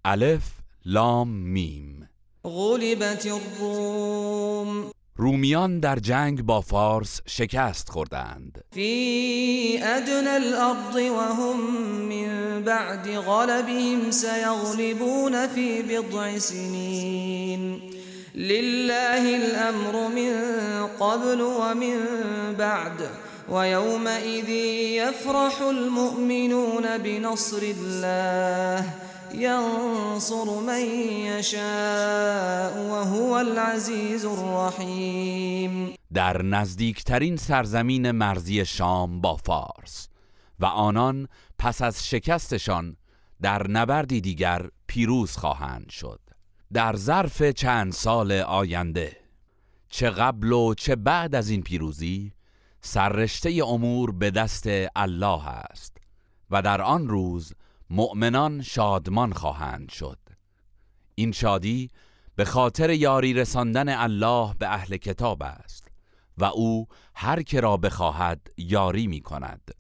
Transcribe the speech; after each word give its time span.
الف 0.05 0.44
لام 0.86 1.28
میم. 1.28 2.10
غلبت 2.46 3.26
الروم. 3.26 4.92
رومیان 5.15 5.79
در 5.79 5.99
جنگ 5.99 6.41
با 6.41 6.62
فارس 6.62 7.21
شکست 7.25 7.89
خوردند. 7.89 8.63
في 8.71 9.79
أدنى 9.83 10.37
الأرض 10.37 10.95
وهم 10.95 11.59
من 12.09 12.63
بعد 12.63 13.07
غلبهم 13.07 14.12
سيغلبون 14.12 15.47
في 15.47 15.81
بضع 15.81 16.38
سنين 16.38 17.81
لله 18.36 19.36
الأمر 19.36 20.08
من 20.08 20.34
قبل 21.00 21.41
ومن 21.41 21.98
بعد 22.58 23.09
ويومئذ 23.50 24.50
يفرح 24.50 25.62
المؤمنون 25.62 26.98
بنصر 26.98 27.62
الله 27.62 29.11
ينصر 29.35 30.59
من 30.67 30.85
يشاء 31.26 32.77
وهو 32.89 33.34
العزيز 33.34 34.26
الرحيم. 34.26 35.94
در 36.13 36.41
نزدیکترین 36.41 37.38
سرزمین 37.38 38.12
مرزی 38.12 38.66
شام 38.66 39.22
با 39.22 39.36
فارس 39.36 40.09
و 40.59 40.66
آنان 40.66 41.27
پس 41.59 41.81
از 41.81 42.08
شکستشان 42.09 42.98
در 43.41 43.67
نبردی 43.67 44.22
دیگر 44.22 44.70
پیروز 44.88 45.38
خواهند 45.38 45.89
شد. 45.89 46.20
در 46.73 46.95
ظرف 46.95 47.44
چند 47.44 47.91
سال 47.91 48.31
آینده 48.31 49.17
چه 49.89 50.09
قبل 50.09 50.52
و 50.52 50.73
چه 50.73 50.95
بعد 50.95 51.36
از 51.36 51.50
این 51.50 51.61
پیروزی 51.61 52.34
سررشته 52.81 53.61
امور 53.67 54.11
به 54.11 54.31
دست 54.31 54.63
الله 54.95 55.47
است 55.47 55.97
و 56.52 56.61
در 56.61 56.81
آن 56.81 57.08
روز 57.08 57.53
مؤمنان 57.92 58.61
شادمان 58.61 59.34
خواهند 59.34 59.89
شد. 59.89 60.17
این 61.16 61.31
شادی 61.31 61.89
به 62.36 62.45
خاطر 62.45 62.89
یاری 62.89 63.34
رساندن 63.34 63.89
الله 63.89 64.53
به 64.59 64.67
اهل 64.67 64.97
کتاب 64.97 65.44
است 65.44 65.88
و 66.38 66.44
او 66.44 66.88
هر 67.16 67.42
که 67.42 67.59
را 67.59 67.78
بخواهد 67.78 68.39
یاری 68.58 69.08
می 69.08 69.22
کند 69.22 69.72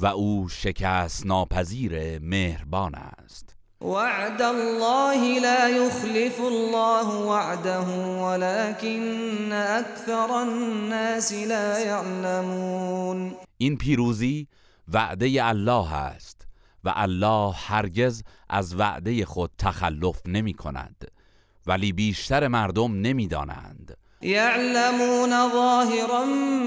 و 0.00 0.06
او 0.06 0.48
شکست 0.48 1.26
ناپذیر 1.26 2.18
مهربان 2.18 2.94
است. 2.94 3.56
وعد 3.80 4.42
الله 4.42 5.40
لا 5.40 5.68
يخلف 5.68 6.40
الله 6.40 7.06
وعده 7.06 7.86
ولكن 8.22 9.52
أكثر 9.52 10.30
الناس 10.30 11.32
لا 11.32 11.78
يعلمون. 11.80 13.34
این 13.58 13.76
پیروزی 13.76 14.48
وعده 14.88 15.46
الله 15.46 15.92
است. 15.94 16.37
و 16.88 16.92
الله 16.96 17.54
هرگز 17.54 18.22
از 18.48 18.74
وعده 18.74 19.24
خود 19.24 19.50
تخلف 19.58 20.22
نمی 20.26 20.54
کند 20.54 21.10
ولی 21.66 21.92
بیشتر 21.92 22.48
مردم 22.48 23.00
نمی‌دانند 23.00 23.96
يعلمون 24.22 25.30
ظاهرا 25.30 26.24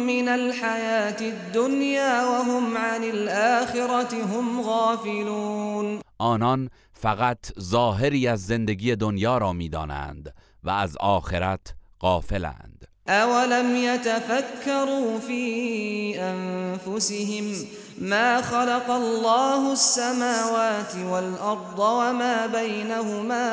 من 0.08 0.28
الحياة 0.28 1.22
الدنيا 1.22 2.24
وهم 2.24 2.78
عن 2.78 3.04
الآخرة 3.04 4.26
هم 4.26 4.62
غافلون. 4.62 6.02
آنان 6.18 6.70
فقط 6.94 7.60
ظاهری 7.60 8.28
از 8.28 8.46
زندگی 8.46 8.96
دنیا 8.96 9.38
را 9.38 9.54
می‌دانند 9.54 10.34
و 10.64 10.70
از 10.70 10.98
آخرت 10.98 11.76
غافلند. 12.02 12.81
أولم 13.08 13.76
يتفكروا 13.76 15.20
في 15.20 16.20
أنفسهم 16.20 17.54
ما 18.02 18.42
خلق 18.42 18.90
الله 18.92 19.74
السماوات 19.74 20.96
والأرض 20.96 21.80
وما 21.80 22.48
بينهما 22.48 23.48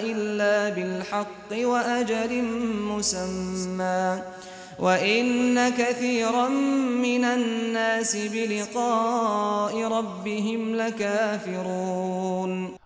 إلا 0.00 0.74
بالحق 0.74 1.52
وأجل 1.52 2.42
مسمى 2.88 4.22
وإن 4.78 5.68
كثيرا 5.68 6.48
من 7.02 7.24
الناس 7.24 8.16
بلقاء 8.16 9.84
ربهم 9.84 10.74
لكافرون 10.74 11.98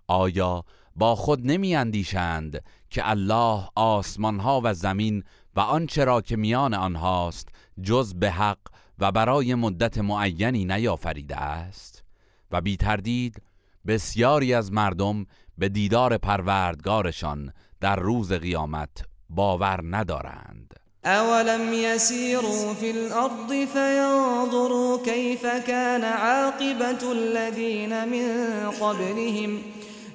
آیا 0.09 0.65
با 0.97 1.15
خود 1.15 1.47
نمی 1.47 1.77
اندیشند 1.77 2.63
که 2.91 3.11
الله 3.11 3.69
آسمان 3.75 4.41
ها 4.41 4.61
و 4.65 4.75
زمین 4.75 5.25
و 5.57 5.61
آنچه 5.61 6.05
را 6.05 6.21
که 6.21 6.37
میان 6.37 6.75
آنهاست 6.75 7.49
جز 7.83 8.15
به 8.15 8.31
حق 8.31 8.59
و 8.99 9.13
برای 9.13 9.55
مدت 9.55 9.99
معینی 9.99 10.65
نیافریده 10.65 11.37
است. 11.37 12.05
و 12.51 12.61
بی 12.61 12.77
تردید 12.77 13.43
بسیاری 13.87 14.55
از 14.55 14.73
مردم 14.73 15.27
به 15.59 15.69
دیدار 15.69 16.19
پروردگارشان 16.19 17.53
در 17.81 17.97
روز 17.97 18.33
قیامت 18.33 19.05
باور 19.31 19.81
ندارند. 19.85 20.75
أولم 21.05 21.73
يسيروا 21.73 22.75
في 22.75 22.91
الأرض 22.91 23.49
فينظروا 23.49 25.05
كيف 25.05 25.47
كان 25.47 26.05
عاقبة 26.05 27.13
الذين 27.13 28.09
من 28.09 28.71
قبلهم 28.71 29.59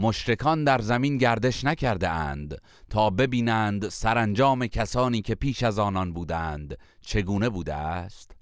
مشرکان 0.00 0.64
در 0.64 0.80
زمین 0.80 1.16
گردش 1.16 1.64
نکرده 1.64 2.08
اند 2.08 2.62
تا 2.90 3.10
ببینند 3.10 3.88
سرانجام 3.88 4.66
کسانی 4.66 5.22
که 5.22 5.34
پیش 5.34 5.62
از 5.62 5.78
آنان 5.78 6.12
بودند 6.12 6.78
چگونه 7.00 7.48
بوده 7.48 7.74
است. 7.74 8.36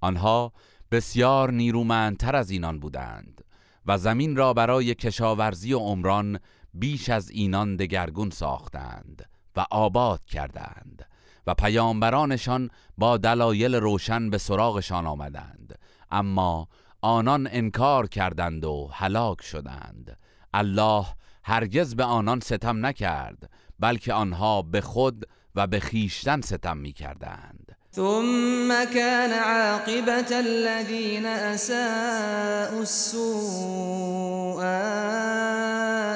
آنها 0.00 0.52
بسیار 0.90 1.50
نیرومندتر 1.52 2.36
از 2.36 2.50
اینان 2.50 2.80
بودند 2.80 3.44
و 3.86 3.98
زمین 3.98 4.36
را 4.36 4.52
برای 4.52 4.94
کشاورزی 4.94 5.72
و 5.72 5.78
عمران 5.78 6.38
بیش 6.74 7.08
از 7.08 7.30
اینان 7.30 7.76
دگرگون 7.76 8.30
ساختند 8.30 9.28
و 9.56 9.66
آباد 9.70 10.24
کردند 10.24 11.06
و 11.46 11.54
پیامبرانشان 11.54 12.70
با 12.98 13.16
دلایل 13.16 13.74
روشن 13.74 14.30
به 14.30 14.38
سراغشان 14.38 15.06
آمدند. 15.06 15.78
اما 16.10 16.68
آنان 17.00 17.48
انکار 17.50 18.06
کردند 18.06 18.64
و 18.64 18.90
هلاک 18.92 19.42
شدند. 19.42 20.18
الله 20.54 21.06
هرگز 21.44 21.96
به 21.96 22.04
آنان 22.04 22.40
ستم 22.40 22.86
نکرد 22.86 23.50
بلکه 23.78 24.12
آنها 24.12 24.62
به 24.62 24.80
خود 24.80 25.28
و 25.54 25.66
به 25.66 25.80
خیشتن 25.80 26.40
ستم 26.40 26.76
می 26.76 26.92
کردند 26.92 27.76
ثم 27.92 28.84
كان 28.84 29.32
عاقبة 29.32 30.38
الذين 30.40 31.26
أساءوا 31.26 32.80
السوء 32.80 34.62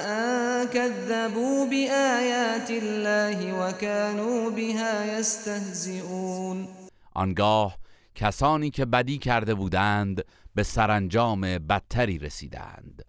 أن 0.06 0.66
كذبوا 0.68 1.66
بآيات 1.66 2.70
الله 2.70 3.52
وكانوا 3.60 4.50
بها 4.50 5.18
يستهزئون. 5.18 6.68
آنگاه 7.14 7.76
کسانی 8.14 8.70
که 8.70 8.84
بدی 8.84 9.18
کرده 9.18 9.54
بودند 9.54 10.24
به 10.54 10.62
سرانجام 10.62 11.40
بدتری 11.40 12.18
رسیدند. 12.18 13.04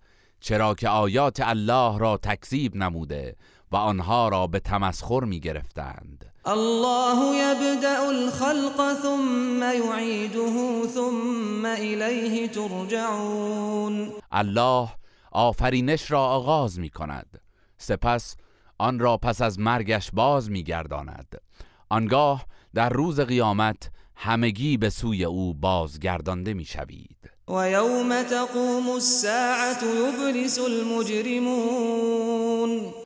چرا 0.46 0.74
که 0.76 0.90
آیات 0.90 1.40
الله 1.42 1.98
را 1.98 2.18
تکذیب 2.18 2.76
نموده 2.76 3.36
و 3.72 3.76
آنها 3.76 4.30
را 4.30 4.48
به 4.48 4.60
تمسخر 4.60 5.24
می 5.24 5.40
گرفتند 5.40 6.32
الله 6.46 7.36
يبدأ 7.38 8.08
الخلق 8.08 8.94
ثم 9.02 9.64
يعيده 9.64 10.88
ثم 10.88 11.66
إليه 11.66 12.48
ترجعون. 12.48 14.12
الله 14.32 14.90
آفرینش 15.32 16.12
را 16.12 16.26
آغاز 16.26 16.80
می 16.80 16.90
کند 16.90 17.42
سپس 17.78 18.36
آن 18.78 19.00
را 19.00 19.18
پس 19.18 19.42
از 19.42 19.60
مرگش 19.60 20.12
باز 20.14 20.52
می 20.52 20.64
گرداند 20.64 21.42
آنگاه 21.90 22.46
در 22.74 22.90
روز 22.90 23.20
قیامت 23.20 23.92
همگی 24.16 24.78
به 24.78 24.90
سوی 24.90 25.26
او 25.26 25.54
بازگردانده 25.54 26.54
می 26.54 26.66
شوید 26.66 27.15
ويوم 27.48 28.24
تقوم 28.24 28.96
الساعة 28.96 29.84
يبلس 29.84 30.60
المجرمون. 30.60 32.12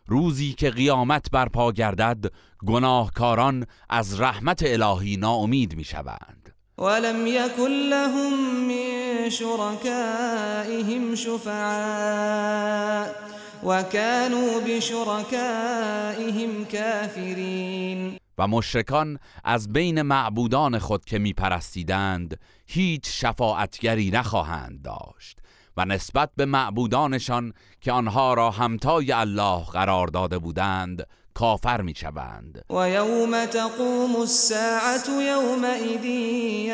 روزی 0.07 0.53
که 0.53 0.69
قیامت 0.69 1.31
برپا 1.31 1.71
گردد 1.71 2.31
گناهکاران 2.67 3.65
از 3.89 4.21
رحمت 4.21 4.63
الهی 4.65 5.17
ناامید 5.17 5.75
می‌شوند. 5.75 6.55
ولم 6.77 7.27
يكن 7.27 7.89
لهم 7.89 8.33
من 8.67 9.29
شركائهم 9.29 11.15
شفعاء 11.15 13.15
وكانوا 13.63 14.59
بشركائهم 14.67 16.65
كافرين 16.65 18.18
و 18.39 18.47
مشرکان 18.47 19.19
از 19.43 19.73
بین 19.73 20.01
معبودان 20.01 20.79
خود 20.79 21.05
که 21.05 21.19
میپرستیدند 21.19 22.39
هیچ 22.67 23.01
شفاعتگری 23.05 24.11
نخواهند 24.11 24.81
داشت 24.81 25.39
و 25.77 25.85
نسبت 25.85 26.29
به 26.35 26.45
معبودانشان 26.45 27.53
که 27.81 27.91
آنها 27.91 28.33
را 28.33 28.51
همتای 28.51 29.11
الله 29.11 29.63
قرار 29.63 30.07
داده 30.07 30.39
بودند 30.39 31.07
کافر 31.33 31.81
می‌شوند. 31.81 32.65
و 32.69 32.89
یوم 32.89 33.45
تقوم 33.45 34.15
الساعت 34.15 35.09
یومئذ 35.09 36.05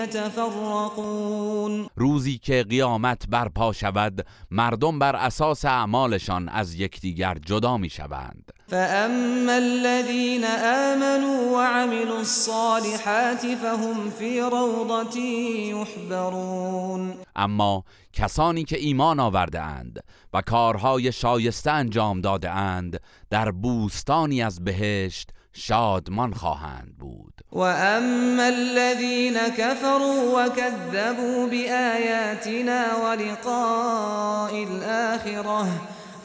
یتفرقون. 0.04 1.88
روزی 1.96 2.38
که 2.38 2.64
قیامت 2.70 3.28
برپا 3.30 3.74
شود 3.74 4.26
مردم 4.52 5.00
بر 5.00 5.16
اساس 5.16 5.66
اعمالشان 5.66 6.50
از 6.50 6.74
یکدیگر 6.74 7.38
جدا 7.46 7.78
می‌شوند. 7.78 8.52
فاما 8.68 9.58
الذين 9.58 10.44
آمنوا 10.44 11.58
وعملوا 11.58 12.20
الصالحات 12.20 13.46
فهم 13.46 14.10
في 14.20 14.42
روضة 14.42 15.20
يحبرون 15.70 17.14
اما 17.36 17.84
کسانی 18.14 18.64
که 18.64 18.78
ایمان 18.78 19.20
آورده 19.20 19.62
اند 19.62 20.00
و 20.34 20.42
کارهای 20.42 21.12
شایسته 21.12 21.72
انجام 21.72 22.22
داده 22.22 22.50
اند 22.50 23.00
در 23.30 23.52
بوستانی 23.52 24.44
از 24.44 24.64
بهشت 24.64 25.30
شادمان 25.54 26.34
خواهند 26.34 26.98
بود. 27.00 27.42
و 27.52 27.60
اما 27.60 28.44
الذين 28.44 29.38
كفروا 29.58 30.46
وكذبوا 30.46 31.48
بآياتنا 31.48 32.86
ولقاء 33.04 34.64
الآخرة 34.64 35.68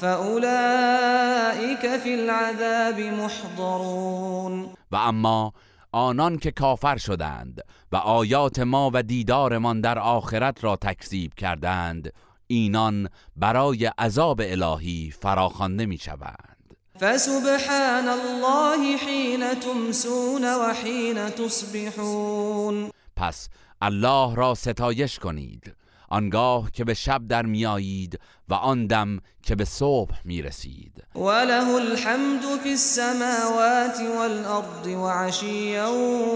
فأولئك 0.00 1.98
في 1.98 2.14
العذاب 2.14 3.00
محضرون 3.00 4.68
و 4.92 4.96
اما 4.96 5.52
آنان 5.92 6.38
که 6.38 6.50
کافر 6.50 6.96
شدند 6.96 7.60
و 7.92 7.96
آیات 7.96 8.58
ما 8.58 8.90
و 8.94 9.02
دیدارمان 9.02 9.80
در 9.80 9.98
آخرت 9.98 10.64
را 10.64 10.76
تکذیب 10.76 11.34
کردند 11.34 12.12
اینان 12.46 13.08
برای 13.36 13.86
عذاب 13.86 14.40
الهی 14.44 15.12
فراخوانده 15.20 15.86
می 15.86 15.98
شوند 15.98 16.76
فسبحان 17.00 18.08
الله 18.08 18.96
حین 18.96 19.54
تمسون 19.54 20.44
و 20.44 20.72
حین 20.84 21.30
تصبحون 21.30 22.90
پس 23.16 23.48
الله 23.82 24.34
را 24.34 24.54
ستایش 24.54 25.18
کنید. 25.18 25.74
آنگاه 26.10 26.70
که 26.70 26.84
به 26.84 26.94
شب 26.94 27.26
در 27.28 27.46
میایید 27.46 28.20
و 28.48 28.54
آن 28.54 28.86
دم 28.86 29.18
که 29.42 29.54
به 29.54 29.64
صبح 29.64 30.14
می‌رسید. 30.24 31.04
وله 31.14 31.74
الحمد 31.74 32.42
فی 32.62 32.70
السماوات 32.70 34.00
والارض 34.18 34.86
وعشیا 34.86 35.92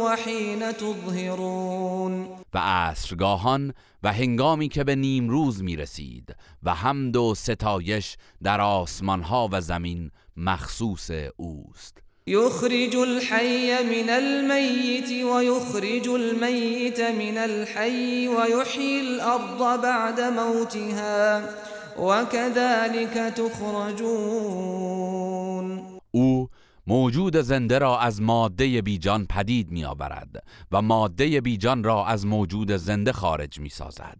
وحین 0.06 0.72
تظهرون. 0.72 2.28
و 2.54 2.58
عصرگاهان 2.58 3.74
و 4.02 4.12
هنگامی 4.12 4.68
که 4.68 4.84
به 4.84 4.96
نیم 4.96 5.28
روز 5.28 5.62
می‌رسید 5.62 6.36
و 6.62 6.74
حمد 6.74 7.16
و 7.16 7.34
ستایش 7.34 8.16
در 8.42 8.60
آسمان 8.60 9.22
ها 9.22 9.48
و 9.52 9.60
زمین 9.60 10.10
مخصوص 10.36 11.10
اوست. 11.36 12.03
يخرج 12.26 12.96
الحي 12.96 13.84
من 13.84 14.10
الميت 14.10 15.24
ويخرج 15.24 16.08
الميت 16.08 17.00
من 17.00 17.38
الحي 17.38 18.28
ويحيي 18.28 19.00
الأرض 19.00 19.82
بعد 19.82 20.20
موتها 20.20 21.48
وكذلك 21.98 23.34
تخرجون. 23.36 24.84
او 26.10 26.48
موجود 26.86 27.40
زنده 27.40 27.78
را 27.78 27.98
از 27.98 28.22
ماده 28.22 28.82
بیجان 28.82 29.26
پدید 29.26 29.70
می 29.70 29.84
آورد 29.84 30.44
و 30.72 30.82
ماده 30.82 31.40
بیجان 31.40 31.84
را 31.84 32.06
از 32.06 32.26
موجود 32.26 32.76
زنده 32.76 33.12
خارج 33.12 33.60
می 33.60 33.68
سازد 33.68 34.18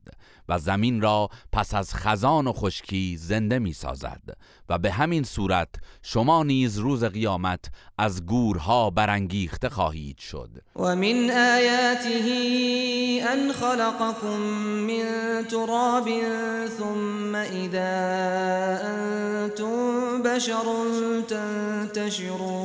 و 0.49 0.59
زمین 0.59 1.01
را 1.01 1.29
پس 1.53 1.75
از 1.75 1.95
خزان 1.95 2.47
و 2.47 2.53
خشکی 2.53 3.17
زنده 3.17 3.59
می 3.59 3.73
سازد 3.73 4.23
و 4.69 4.79
به 4.79 4.91
همین 4.91 5.23
صورت 5.23 5.69
شما 6.03 6.43
نیز 6.43 6.79
روز 6.79 7.05
قیامت 7.05 7.65
از 7.99 8.27
گورها 8.27 8.91
برانگیخته 8.91 9.69
خواهید 9.69 10.19
شد. 10.19 10.51
و 10.77 10.97
من 10.97 11.31
آیاته 11.31 12.09
ان 13.29 13.53
خلقكم 13.53 14.37
من 14.87 15.45
تراب 15.51 16.09
ثم 16.79 17.35
اذا 17.35 17.81
انتم 18.89 20.23
بشر 20.23 20.65
تنتشرون. 21.29 22.65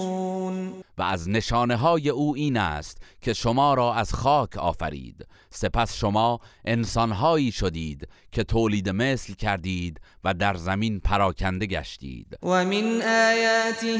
و 1.00 1.02
از 1.02 1.30
نشانه 1.30 1.76
های 1.76 2.10
او 2.10 2.36
این 2.36 2.58
است 2.58 2.98
که 3.22 3.34
شما 3.34 3.74
را 3.74 3.94
از 3.94 4.14
خاک 4.14 4.58
آفرید. 4.58 5.28
سپس 5.50 5.94
شما 5.94 6.40
انسانهایی 6.66 7.52
شدید 7.52 8.08
که 8.32 8.44
تولید 8.44 8.90
مثل 8.90 9.34
کردید 9.34 10.02
و 10.24 10.34
در 10.34 10.56
زمین 10.56 11.00
پراکنده 11.00 11.66
گشتید. 11.66 12.38
و 12.44 12.66
من 12.66 13.02
آیاته 13.02 13.98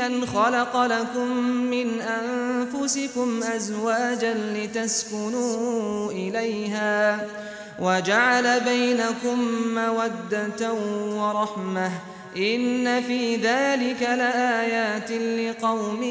ان 0.00 0.26
خلق 0.26 0.76
لكم 0.76 1.28
من 1.70 2.00
انفسكم 2.00 3.42
ازواجا 3.54 4.32
لتسكنوا 4.32 6.10
الیها 6.10 7.18
وجعل 7.80 8.60
بينكم 8.60 9.38
موده 9.74 10.70
ورحمه 11.16 11.90
این 12.34 13.00
فی 13.00 13.38
ذلك 13.38 14.02
لآیات 14.02 15.10
لقوم 15.10 16.02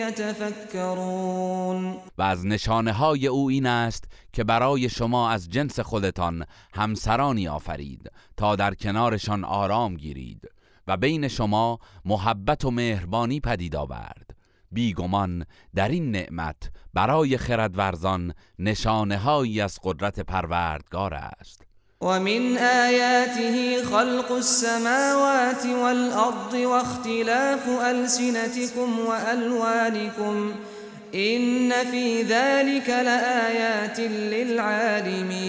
یتفکرون 0.00 1.96
و 2.18 2.22
از 2.22 2.46
نشانه 2.46 2.92
های 2.92 3.26
او 3.26 3.48
این 3.48 3.66
است 3.66 4.04
که 4.32 4.44
برای 4.44 4.88
شما 4.88 5.30
از 5.30 5.48
جنس 5.48 5.80
خودتان 5.80 6.44
همسرانی 6.74 7.48
آفرید 7.48 8.10
تا 8.36 8.56
در 8.56 8.74
کنارشان 8.74 9.44
آرام 9.44 9.94
گیرید 9.94 10.48
و 10.86 10.96
بین 10.96 11.28
شما 11.28 11.78
محبت 12.04 12.64
و 12.64 12.70
مهربانی 12.70 13.40
پدید 13.40 13.76
آورد. 13.76 14.30
بیگمان 14.72 15.44
در 15.74 15.88
این 15.88 16.10
نعمت 16.10 16.70
برای 16.94 17.36
خردورزان 17.36 18.34
نشانه 18.58 19.18
هایی 19.18 19.60
از 19.60 19.78
قدرت 19.82 20.20
پروردگار 20.20 21.14
است. 21.14 21.67
ومن 22.00 22.56
آياته 22.58 23.84
خلق 23.84 24.32
السماوات 24.32 25.66
والأرض 25.66 26.54
واختلاف 26.54 27.68
ألسنتكم 27.68 28.98
وألوانكم 28.98 30.54
إن 31.14 31.72
في 31.90 32.22
ذلك 32.22 32.88
لآيات 32.88 34.00
للعالمين. 34.10 35.48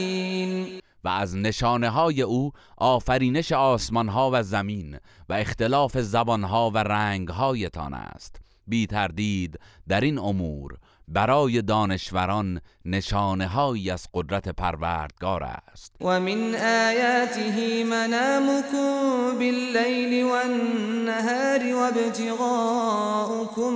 و 1.04 1.08
از 1.08 1.36
نشانه 1.36 1.90
های 1.90 2.22
أو 2.22 2.52
آفرینش 2.78 3.52
آسمان 3.52 4.10
ها 4.10 4.30
و 4.34 4.44
زمین 4.44 4.98
و 5.30 5.34
اختلاف 5.34 5.98
زبان 5.98 6.44
ها 6.44 6.70
و 6.70 6.78
رنگ 6.78 7.30
هایتان 7.30 7.94
است. 7.94 8.42
بی 8.68 8.88
تردید 8.88 9.60
در 9.88 10.02
این 10.02 10.18
امور 10.18 10.78
برای 11.12 11.62
دانشوران 11.62 12.62
نشانه 12.86 13.48
هایی 13.48 13.92
از 13.92 14.08
قدرت 14.14 14.50
پروردگار 14.50 15.44
است. 15.44 15.96
و 16.02 16.20
من 16.20 16.56
آیاته 16.56 17.84
منامكم 17.84 19.38
باللیل 19.40 20.24
والنهار 20.24 21.76
وابتغاؤكم 21.76 23.74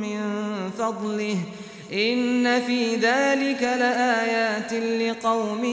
من 0.00 0.70
فضله. 0.70 1.36
این 1.90 2.60
فی 2.60 2.96
ذلك 2.96 3.62
لآیات 3.62 4.72
لقوم 4.72 5.64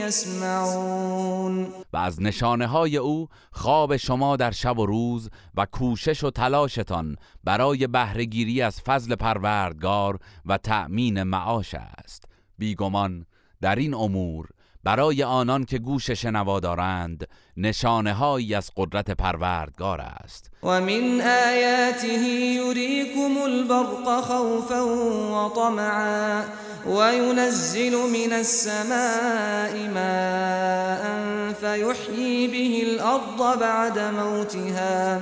یسمعون. 0.00 1.83
و 1.94 1.96
از 1.96 2.22
نشانه 2.22 2.66
های 2.66 2.96
او 2.96 3.28
خواب 3.52 3.96
شما 3.96 4.36
در 4.36 4.50
شب 4.50 4.78
و 4.78 4.86
روز 4.86 5.30
و 5.54 5.66
کوشش 5.66 6.24
و 6.24 6.30
تلاشتان 6.30 7.16
برای 7.44 7.86
بهرهگیری 7.86 8.62
از 8.62 8.80
فضل 8.80 9.14
پروردگار 9.14 10.18
و 10.46 10.58
تأمین 10.58 11.22
معاش 11.22 11.74
است. 11.74 12.24
بیگمان 12.58 13.26
در 13.60 13.76
این 13.76 13.94
امور 13.94 14.48
برای 14.84 15.22
آنان 15.22 15.64
که 15.64 15.78
گوش 15.78 16.10
شنوا 16.10 16.60
دارند 16.60 17.28
نشانه 17.56 18.12
هایی 18.12 18.54
از 18.54 18.70
قدرت 18.76 19.10
پروردگار 19.10 20.00
است. 20.00 20.50
و 20.62 20.80
من 20.80 21.20
آیاته 21.20 22.08
یریکم 22.08 23.36
البرق 23.42 24.20
خوفا 24.20 24.86
و 24.86 25.52
طمعا 25.54 26.42
و 26.86 27.14
ینزل 27.14 27.90
من 27.90 28.32
السماء 28.32 29.88
ماء 29.94 31.52
فیحیی 31.60 32.48
به 32.48 32.90
الارض 32.90 33.58
بعد 33.60 33.98
موتها. 33.98 35.20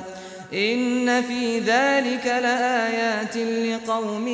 این 0.50 1.22
فی 1.22 1.60
ذلك 1.60 2.26
لآیات 2.26 3.36
لقوم 3.36 4.26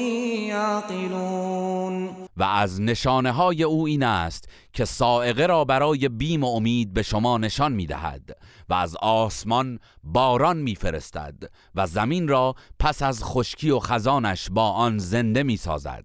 یعقلون. 0.49 2.28
و 2.39 2.43
از 2.43 2.81
نشانه 2.81 3.33
های 3.33 3.63
او 3.63 3.87
این 3.87 4.03
است 4.03 4.49
که 4.73 4.85
سائقه 4.85 5.47
را 5.47 5.65
برای 5.65 6.09
بیم 6.09 6.45
و 6.45 6.47
امید 6.47 6.95
به 6.95 7.03
شما 7.03 7.39
نشان 7.39 7.73
می 7.73 7.87
دهد 7.87 8.37
و 8.69 8.75
از 8.75 8.97
آسمان 8.97 9.79
باران 10.03 10.57
می 10.57 10.75
فرستد 10.75 11.35
و 11.75 11.87
زمین 11.87 12.29
را 12.29 12.55
پس 12.79 13.03
از 13.03 13.25
خشکی 13.25 13.71
و 13.71 13.79
خزانش 13.79 14.49
با 14.51 14.71
آن 14.71 14.99
زنده 14.99 15.43
می 15.43 15.57
سازد 15.57 16.05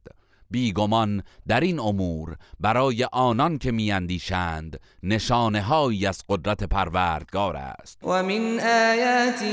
بیگمان 0.53 1.23
در 1.47 1.59
این 1.59 1.79
امور 1.79 2.35
برای 2.59 3.07
آنان 3.11 3.57
که 3.57 3.71
میاندیشند 3.71 4.79
نشانه 5.03 5.61
هایی 5.61 6.05
از 6.05 6.23
قدرت 6.29 6.63
پروردگار 6.63 7.55
است. 7.55 7.99
و 8.03 8.23
من 8.23 8.59
آیاته 8.59 9.45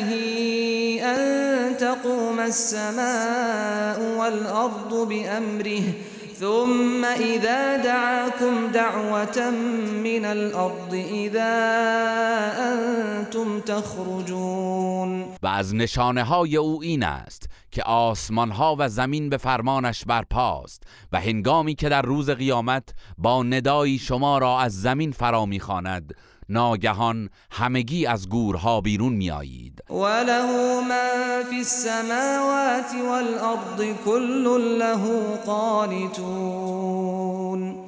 ان 1.02 1.74
تقوم 1.74 2.38
السماء 2.38 4.16
والارض 4.18 4.82
بامره 4.90 5.94
ثم 6.40 7.04
اذا 7.04 7.76
دعاكم 7.76 8.72
دعوة 8.72 9.50
من 10.04 10.24
الارض 10.24 10.94
اذا 10.94 11.52
انتم 12.58 13.60
تخرجون. 13.60 15.24
و 15.42 15.46
از 15.46 15.74
نشانه 15.74 16.24
های 16.24 16.56
او 16.56 16.82
این 16.82 17.02
است 17.02 17.48
که 17.70 17.82
آسمان 17.82 18.50
ها 18.50 18.76
و 18.78 18.88
زمین 18.88 19.28
به 19.28 19.36
فرمانش 19.36 20.04
برپاست 20.04 20.82
و 21.12 21.20
هنگامی 21.20 21.74
که 21.74 21.88
در 21.88 22.02
روز 22.02 22.30
قیامت 22.30 22.94
با 23.18 23.42
ندایی 23.42 23.98
شما 23.98 24.38
را 24.38 24.60
از 24.60 24.82
زمین 24.82 25.12
فرا 25.12 25.46
می‌خواند 25.46 26.14
ناگهان 26.50 27.30
همگی 27.50 28.06
از 28.06 28.28
گورها 28.28 28.80
بیرون 28.80 29.12
میآیید. 29.12 29.82
وله 29.90 30.80
ما 30.80 31.44
فی 31.50 31.56
السماوات 31.56 32.94
والارض 33.08 33.94
كل 34.04 34.78
له 34.78 35.36
قانتون. 35.46 37.00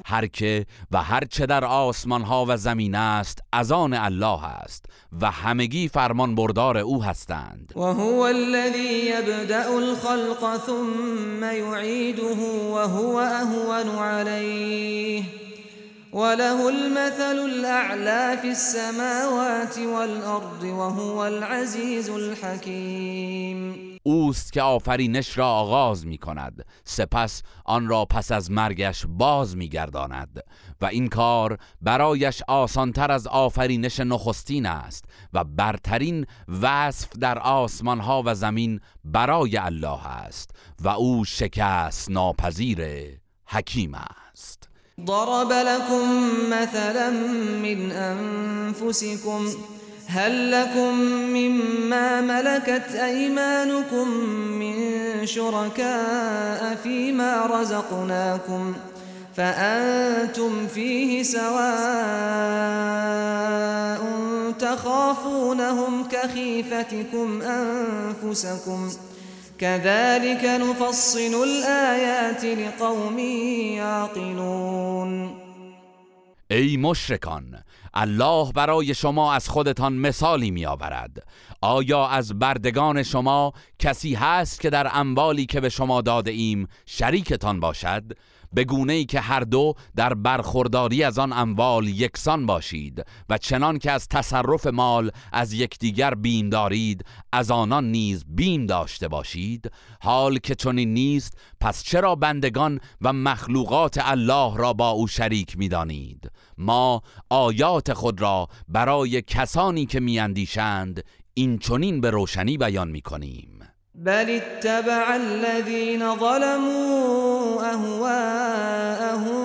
هر 0.05 0.27
که 0.27 0.65
و 0.91 1.03
هر 1.03 1.23
چه 1.23 1.45
در 1.45 1.65
آسمان 1.65 2.21
ها 2.21 2.45
و 2.47 2.57
زمین 2.57 2.95
است 2.95 3.39
از 3.53 3.71
آن 3.71 3.93
الله 3.93 4.45
است 4.45 4.85
و 5.21 5.31
همگی 5.31 5.87
فرمان 5.87 6.35
بردار 6.35 6.77
او 6.77 7.03
هستند. 7.03 7.73
و 7.75 7.79
هو 7.79 8.19
الذی 8.19 8.79
یبدأ 8.79 9.69
الخلق 9.69 10.57
ثم 10.65 11.43
یعیده 11.43 12.35
و 12.73 12.77
هو 12.77 13.15
اهون 13.15 13.89
علیه 14.03 15.42
وله 16.13 16.69
المثل 16.69 17.39
الأعلى 17.39 18.37
في 18.41 18.49
السماوات 18.49 19.77
والأرض 19.77 20.63
وهو 20.63 21.25
العزيز 21.25 22.09
الحكيم. 22.09 23.93
اوست 24.03 24.53
که 24.53 24.61
آفرینش 24.61 25.37
را 25.37 25.47
آغاز 25.47 26.05
می 26.05 26.17
کند 26.17 26.65
سپس 26.83 27.43
آن 27.65 27.87
را 27.87 28.05
پس 28.05 28.31
از 28.31 28.51
مرگش 28.51 29.05
باز 29.07 29.57
می 29.57 29.69
گرداند 29.69 30.43
و 30.81 30.85
این 30.85 31.07
کار 31.07 31.57
برایش 31.81 32.41
آسانتر 32.47 33.11
از 33.11 33.27
آفرینش 33.27 33.99
نخستین 33.99 34.65
است 34.65 35.05
و 35.33 35.43
برترین 35.43 36.25
وصف 36.61 37.09
در 37.19 37.39
آسمان 37.39 37.99
ها 37.99 38.23
و 38.25 38.35
زمین 38.35 38.79
برای 39.03 39.57
الله 39.57 40.07
است 40.07 40.51
و 40.81 40.89
او 40.89 41.25
شکست 41.25 42.11
ناپذیر 42.11 42.81
حکیم 43.45 43.93
است. 43.93 44.22
ضرب 45.01 45.51
لكم 45.51 46.29
مثلا 46.49 47.09
من 47.63 47.91
أنفسكم 47.91 49.49
هل 50.07 50.51
لكم 50.51 50.93
مما 51.33 52.21
ملكت 52.21 52.95
أيمانكم 52.95 54.07
من 54.59 54.75
شركاء 55.25 56.75
فيما 56.83 57.45
رزقناكم 57.45 58.73
فأنتم 59.35 60.67
فيه 60.67 61.23
سواء 61.23 61.53
تخافونهم 64.59 66.07
كخيفتكم 66.11 67.41
أنفسكم 67.41 68.89
ۖ 68.89 69.12
كذلك 69.59 70.45
نفصل 70.45 71.33
الآيات 71.43 72.45
لقوم 72.45 73.19
يعقلون. 73.77 75.43
ای 76.51 76.77
مشرکان 76.77 77.63
الله 77.93 78.51
برای 78.51 78.93
شما 78.93 79.33
از 79.33 79.49
خودتان 79.49 79.93
مثالی 79.93 80.51
می 80.51 80.65
آورد 80.65 81.23
آیا 81.61 82.07
از 82.07 82.39
بردگان 82.39 83.03
شما 83.03 83.53
کسی 83.79 84.13
هست 84.13 84.61
که 84.61 84.69
در 84.69 84.89
اموالی 84.93 85.45
که 85.45 85.61
به 85.61 85.69
شما 85.69 86.01
داده 86.01 86.31
ایم 86.31 86.67
شریکتان 86.85 87.59
باشد؟ 87.59 88.03
به 88.53 88.63
گونه 88.63 88.93
ای 88.93 89.05
که 89.05 89.19
هر 89.19 89.39
دو 89.39 89.73
در 89.95 90.13
برخورداری 90.13 91.03
از 91.03 91.19
آن 91.19 91.33
اموال 91.33 91.87
یکسان 91.87 92.45
باشید 92.45 93.05
و 93.29 93.37
چنان 93.37 93.79
که 93.79 93.91
از 93.91 94.07
تصرف 94.07 94.67
مال 94.67 95.11
از 95.31 95.53
یکدیگر 95.53 96.15
بیم 96.15 96.49
دارید 96.49 97.05
از 97.31 97.51
آنان 97.51 97.91
نیز 97.91 98.25
بیم 98.27 98.65
داشته 98.65 99.07
باشید. 99.07 99.71
حال 100.01 100.37
که 100.37 100.55
چنین 100.55 100.93
نیست 100.93 101.37
پس 101.59 101.83
چرا 101.83 102.15
بندگان 102.15 102.79
و 103.01 103.13
مخلوقات 103.13 103.97
الله 104.01 104.57
را 104.57 104.73
با 104.73 104.89
او 104.89 105.07
شریک 105.07 105.57
می‌دانید؟ 105.57 106.31
ما 106.57 107.01
آیات 107.29 107.93
خود 107.93 108.21
را 108.21 108.47
برای 108.67 109.21
کسانی 109.21 109.85
که 109.85 109.99
میاندیشند 109.99 111.03
این 111.33 111.57
چنین 111.57 112.01
به 112.01 112.09
روشنی 112.09 112.57
بیان 112.57 112.87
می‌کنیم. 112.87 113.52
بل 113.95 114.29
اتبع 114.29 115.15
الذين 115.15 116.15
ظلموا 116.15 117.61
أهواءهم 117.73 119.35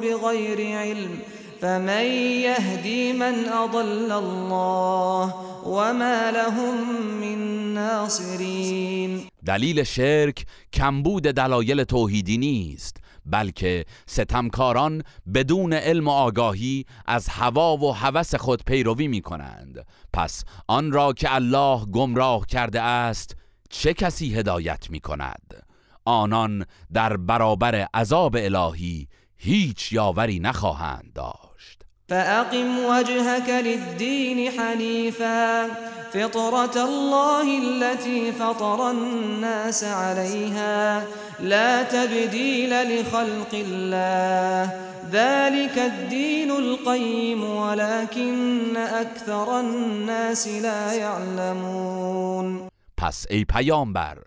بغير 0.00 0.78
علم 0.78 1.18
فمن 1.60 2.04
يهدي 2.42 3.12
من 3.12 3.48
أضل 3.48 4.12
الله 4.12 5.34
وما 5.64 6.30
لهم 6.30 7.02
من 7.20 7.38
ناصرين. 7.74 9.28
دلیل 9.46 9.84
شرک 9.86 10.46
کمبود 10.72 11.22
دلایل 11.22 11.84
توحیدی 11.84 12.38
نیست 12.38 12.96
بلکه 13.26 13.84
ستمکاران 14.06 15.02
بدون 15.34 15.72
علم 15.72 16.08
و 16.08 16.10
آگاهی 16.10 16.84
از 17.06 17.28
هوا 17.28 17.76
و 17.76 17.92
هوس 17.92 18.34
خود 18.34 18.64
پیروی 18.64 19.08
می 19.08 19.20
کنند 19.20 19.86
پس 20.12 20.44
آن 20.66 20.92
را 20.92 21.12
که 21.12 21.34
الله 21.34 21.86
گمراه 21.86 22.46
کرده 22.46 22.80
است 22.80 23.36
چه 23.70 23.94
کسی 23.94 24.34
هدایت 24.34 24.90
می 24.90 25.00
کند 25.00 25.68
آنان 26.04 26.66
در 26.92 27.16
برابر 27.16 27.86
عذاب 27.94 28.36
الهی 28.36 29.08
هیچ 29.36 29.92
یاوری 29.92 30.40
نخواهند 30.40 31.12
داشت. 31.14 31.82
فأقم 32.08 32.78
وجهك 32.78 33.48
للدين 33.48 34.50
حنيفا 34.50 35.68
فطرة 36.12 36.84
الله 36.84 37.46
التي 37.58 38.32
فطر 38.32 38.90
الناس 38.90 39.84
عليها. 39.84 41.02
لا 41.40 41.82
تبديل 41.82 42.70
لخلق 42.70 43.54
الله 43.54 44.72
ذلك 45.12 45.78
الدين 45.78 46.50
القيم 46.50 47.44
ولكن 47.44 48.76
أكثر 48.76 49.60
الناس 49.60 50.48
لا 50.48 50.92
يعلمون. 50.92 52.67
پس 52.98 53.26
ای 53.30 53.44
پیامبر 53.44 54.18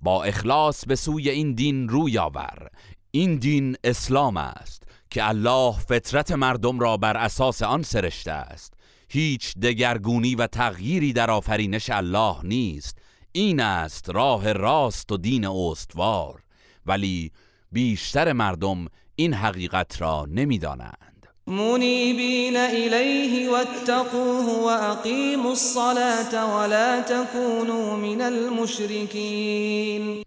با 0.00 0.24
اخلاص 0.24 0.84
به 0.86 0.96
سوی 0.96 1.30
این 1.30 1.54
دین 1.54 1.88
روی 1.88 2.18
آور. 2.18 2.68
این 3.10 3.36
دین 3.36 3.76
اسلام 3.84 4.36
است 4.36 4.82
که 5.10 5.28
الله 5.28 5.78
فطرت 5.78 6.32
مردم 6.32 6.80
را 6.80 6.96
بر 6.96 7.16
اساس 7.16 7.62
آن 7.62 7.82
سرشته 7.82 8.32
است. 8.32 8.74
هیچ 9.08 9.58
دگرگونی 9.58 10.34
و 10.34 10.46
تغییری 10.46 11.12
در 11.12 11.30
آفرینش 11.30 11.90
الله 11.90 12.36
نیست. 12.44 12.98
این 13.32 13.60
است 13.60 14.10
راه 14.10 14.52
راست 14.52 15.12
و 15.12 15.16
دین 15.16 15.46
استوار. 15.46 16.42
ولی 16.86 17.32
بیشتر 17.72 18.32
مردم 18.32 18.86
این 19.16 19.34
حقیقت 19.34 20.02
را 20.02 20.26
نمی‌دانند. 20.30 21.13
منيبين 21.46 22.56
إليه 22.56 23.48
واتقوه 23.48 24.58
وأقيموا 24.64 25.52
الصلاة 25.52 26.56
ولا 26.56 27.00
تكونوا 27.00 27.96
من 27.96 28.20
المشركين. 28.20 29.54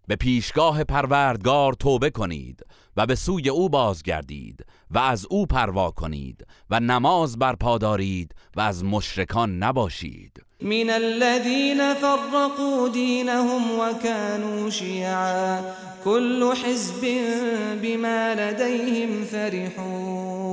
به 0.08 0.16
پیشگاه 0.16 0.84
پروردگار 0.84 1.74
توبه 1.74 2.10
کنید 2.10 2.64
و 2.98 3.06
به 3.06 3.16
سوی 3.16 3.50
او 3.50 3.70
بازگردید 3.70 4.66
و 4.92 4.98
از 4.98 5.26
او 5.30 5.46
پروا 5.46 5.92
کنید 5.92 6.46
و 6.70 6.80
نماز 6.80 7.40
برپا 7.40 7.78
دارید 7.78 8.36
و 8.56 8.62
از 8.62 8.84
مشرکان 8.84 9.58
نباشید. 9.58 10.44
من 10.62 10.90
الذين 10.90 11.94
فرقوا 11.94 12.88
دينهم 12.88 13.80
وكانوا 13.80 14.70
شيعا. 14.70 15.62
كل 16.04 16.54
حزب 16.64 17.02
بما 17.82 18.36
لديهم 18.36 19.24
فرحون. 19.26 20.47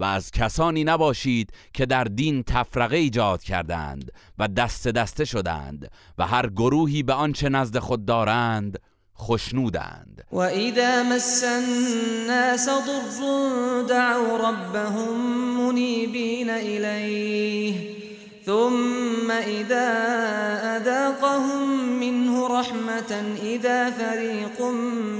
و 0.00 0.04
از 0.04 0.30
کسانی 0.30 0.84
نباشید 0.84 1.52
که 1.74 1.86
در 1.86 2.04
دین 2.04 2.42
تفرقه 2.42 2.96
ایجاد 2.96 3.42
کردند 3.42 4.12
و 4.38 4.48
دست 4.48 4.88
دسته 4.88 5.24
شدند 5.24 5.90
و 6.18 6.26
هر 6.26 6.46
گروهی 6.46 7.02
به 7.02 7.12
آنچه 7.12 7.48
نزد 7.48 7.78
خود 7.78 8.04
دارند 8.04 8.78
خشنودند. 9.18 10.24
وإذا 10.32 11.02
مس 11.02 11.44
الناس 11.44 12.68
ضر 13.18 13.82
دعوا 13.88 14.50
ربهم 14.50 15.66
منيبين 15.66 16.50
إليه 16.50 17.99
ثم 18.50 19.30
إذا 19.30 19.88
أذاقهم 20.76 21.68
منه 22.00 22.60
رحمة 22.60 23.12
إذا 23.42 23.90
فريق 23.90 24.60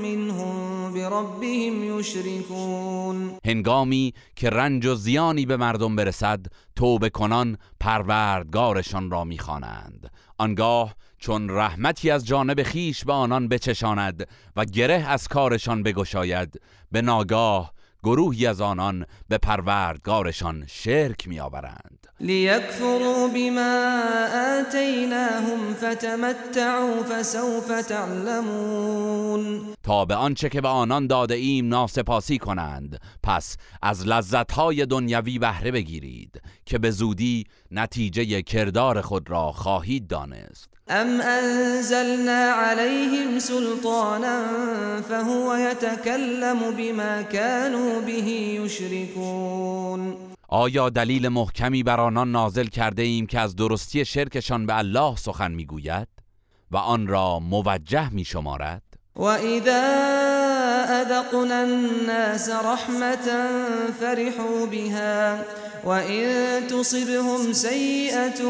منهم 0.02 0.92
بربهم 0.94 1.98
يشركون. 1.98 3.38
هنگامی 3.46 4.14
که 4.36 4.50
رنج 4.50 4.86
و 4.86 4.94
زیانی 4.94 5.46
به 5.46 5.56
مردم 5.56 5.96
برسد 5.96 6.46
توبه 6.76 7.10
کنان 7.10 7.58
پروردگارشان 7.80 9.10
را 9.10 9.24
می‌خوانند. 9.24 10.10
آنگاه 10.38 10.94
چون 11.18 11.50
رحمتی 11.50 12.10
از 12.10 12.26
جانب 12.26 12.62
خیش 12.62 13.04
به 13.04 13.12
آنان 13.12 13.48
بچشاند 13.48 14.28
و 14.56 14.64
گره 14.64 15.04
از 15.08 15.28
کارشان 15.28 15.82
بگشاید 15.82 16.60
به 16.92 17.02
ناگاه 17.02 17.72
گروهی 18.02 18.46
از 18.46 18.60
آنان 18.60 19.06
به 19.28 19.38
پروردگارشان 19.38 20.64
شرک 20.68 21.28
میآورند. 21.28 22.06
ليكفروا 22.20 23.28
بما 23.28 24.02
آتيناهم 24.60 25.74
فتمتعوا 25.74 27.02
فسوف 27.02 27.82
تعلمون. 27.88 29.60
تا 29.82 30.04
به 30.04 30.14
آنچه 30.14 30.48
که 30.48 30.60
به 30.60 30.68
آنان 30.68 31.06
داده 31.06 31.34
ایم 31.34 31.68
ناسپاسی 31.68 32.38
کنند 32.38 33.00
پس 33.22 33.56
از 33.82 34.06
لذتهای 34.06 34.86
دنیوی 34.86 35.38
بهره 35.38 35.70
بگیرید 35.70 36.42
که 36.66 36.78
به 36.78 36.90
زودی 36.90 37.44
نتیجه 37.70 38.42
کردار 38.42 39.00
خود 39.00 39.30
را 39.30 39.52
خواهید 39.52 40.06
دانست. 40.06 40.79
أم 40.90 41.20
أنزلنا 41.20 42.50
عليهم 42.50 43.38
سلطانا 43.38 44.46
فهو 45.08 45.54
يتكلم 45.54 46.70
بما 46.78 47.22
كانوا 47.22 48.00
به 48.00 48.28
يشركون 48.64 50.16
آیا 50.48 50.88
دلیل 50.88 51.28
محکمی 51.28 51.82
بر 51.82 52.00
آنان 52.00 52.32
نازل 52.32 52.66
کرده 52.66 53.02
ایم 53.02 53.26
که 53.26 53.40
از 53.40 53.56
درستی 53.56 54.04
شرکشان 54.04 54.66
به 54.66 54.78
الله 54.78 55.16
سخن 55.16 55.50
می‌گوید 55.50 56.08
و 56.70 56.76
آن 56.76 57.06
را 57.06 57.38
موجه 57.38 58.12
می 58.12 58.24
شمارد 58.24 58.82
وإذا 59.16 60.39
أذقنا 60.90 61.62
الناس 61.62 62.50
رحمة 62.50 63.26
فرحوا 64.00 64.66
بها 64.66 65.44
وإن 65.84 66.26
تصبهم 66.66 67.52
سيئة 67.52 68.40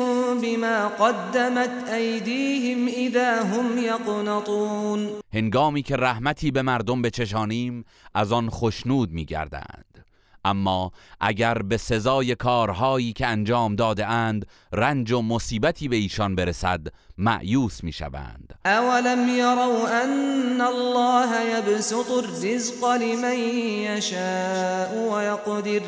بما 0.42 0.88
قدمت 0.88 1.88
أيديهم 1.88 2.88
إذا 2.88 3.42
هم 3.42 3.78
يقنطون 3.78 5.08
هنگامی 5.32 5.82
که 5.82 5.96
رحمتی 5.96 6.50
به 6.50 6.62
مردم 6.62 7.02
بچشانیم 7.02 7.84
از 8.14 8.32
آن 8.32 8.50
خشنود 8.50 9.12
میگردند. 9.12 9.84
اما 10.44 10.92
اگر 11.20 11.54
به 11.54 11.76
سزای 11.76 12.34
کارهایی 12.34 13.12
که 13.12 13.26
انجام 13.26 13.76
داده 13.76 14.06
اند 14.06 14.46
رنج 14.72 15.12
و 15.12 15.22
مصیبتی 15.22 15.88
به 15.88 15.96
ایشان 15.96 16.34
برسد 16.34 16.86
معیوس 17.18 17.84
می‌شوند 17.84 18.54
أولم 18.66 19.28
يروا 19.28 20.04
أن 20.04 20.60
الله 20.60 21.58
يبسط 21.58 22.10
الرزق 22.10 22.84
لمن 22.84 23.38
يشاء 23.88 24.94
ويقدر 25.12 25.82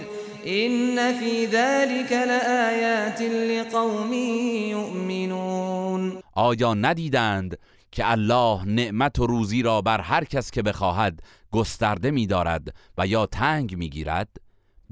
إن 0.46 1.18
في 1.18 1.46
ذلك 1.46 2.12
لآيات 2.12 3.22
لقوم 3.22 4.12
يؤمنون 4.72 6.22
آیا 6.34 6.74
ندیدند 6.74 7.58
که 7.92 8.10
الله 8.10 8.64
نعمت 8.64 9.18
و 9.18 9.26
روزی 9.26 9.62
را 9.62 9.82
بر 9.82 10.00
هر 10.00 10.24
کس 10.24 10.50
که 10.50 10.62
بخواهد 10.62 11.20
گسترده 11.50 12.10
می‌دارد 12.10 12.74
و 12.98 13.06
یا 13.06 13.26
تنگ 13.26 13.76
می‌گیرد؟ 13.76 14.28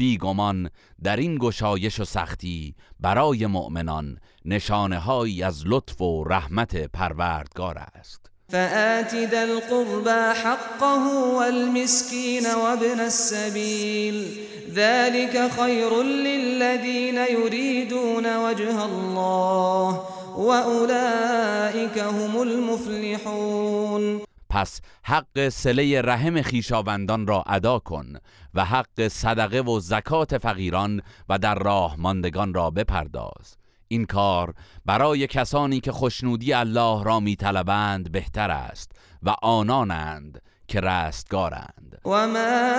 بیگمان 0.00 0.70
در 1.02 1.16
این 1.16 1.38
گشایش 1.38 2.00
و 2.00 2.04
سختی 2.04 2.74
برای 3.00 3.46
مؤمنان 3.46 4.18
نشانه 4.44 5.10
از 5.44 5.62
لطف 5.66 6.00
و 6.00 6.24
رحمت 6.24 6.76
پروردگار 6.76 7.78
است. 7.78 8.30
فآت 8.48 9.30
ذا 9.30 9.40
القربى 9.40 10.34
حقه 10.44 11.04
والمسكين 11.36 12.46
وابن 12.46 13.00
السبيل 13.00 14.38
ذلك 14.74 15.50
خير 15.60 16.02
للذين 16.02 17.16
يريدون 17.16 18.36
وجه 18.36 18.84
الله 18.84 20.00
وأولئك 20.36 21.98
هم 21.98 22.42
المفلحون. 22.42 24.29
پس 24.50 24.80
حق 25.04 25.48
سله 25.48 26.02
رحم 26.02 26.42
خیشاوندان 26.42 27.26
را 27.26 27.44
ادا 27.46 27.78
کن 27.78 28.16
و 28.54 28.64
حق 28.64 29.08
صدقه 29.08 29.60
و 29.60 29.80
زکات 29.80 30.38
فقیران 30.38 31.02
و 31.28 31.38
در 31.38 31.54
راه 31.54 31.96
ماندگان 31.98 32.54
را 32.54 32.70
بپرداز. 32.70 33.56
این 33.88 34.04
کار 34.04 34.54
برای 34.86 35.26
کسانی 35.26 35.80
که 35.80 35.92
خوشنودی 35.92 36.52
الله 36.52 37.04
را 37.04 37.20
میطلبند 37.20 38.12
بهتر 38.12 38.50
است 38.50 38.92
و 39.22 39.30
آنانند 39.42 40.42
که 40.68 40.80
رستگارند. 40.80 42.00
و 42.04 42.28
ما 42.28 42.70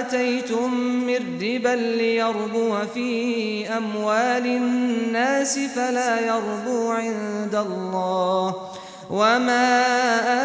آتیتم 0.00 0.70
من 1.06 1.40
ربا 1.40 1.74
لیربو 1.74 2.76
فی 2.94 3.66
اموال 3.66 4.46
الناس 4.46 5.58
فلا 5.74 6.20
یربو 6.20 6.92
عند 6.92 7.54
الله. 7.54 8.54
وما 9.10 9.80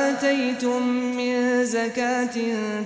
آتيتم 0.10 0.82
من 1.18 1.66
زكاة 1.66 2.36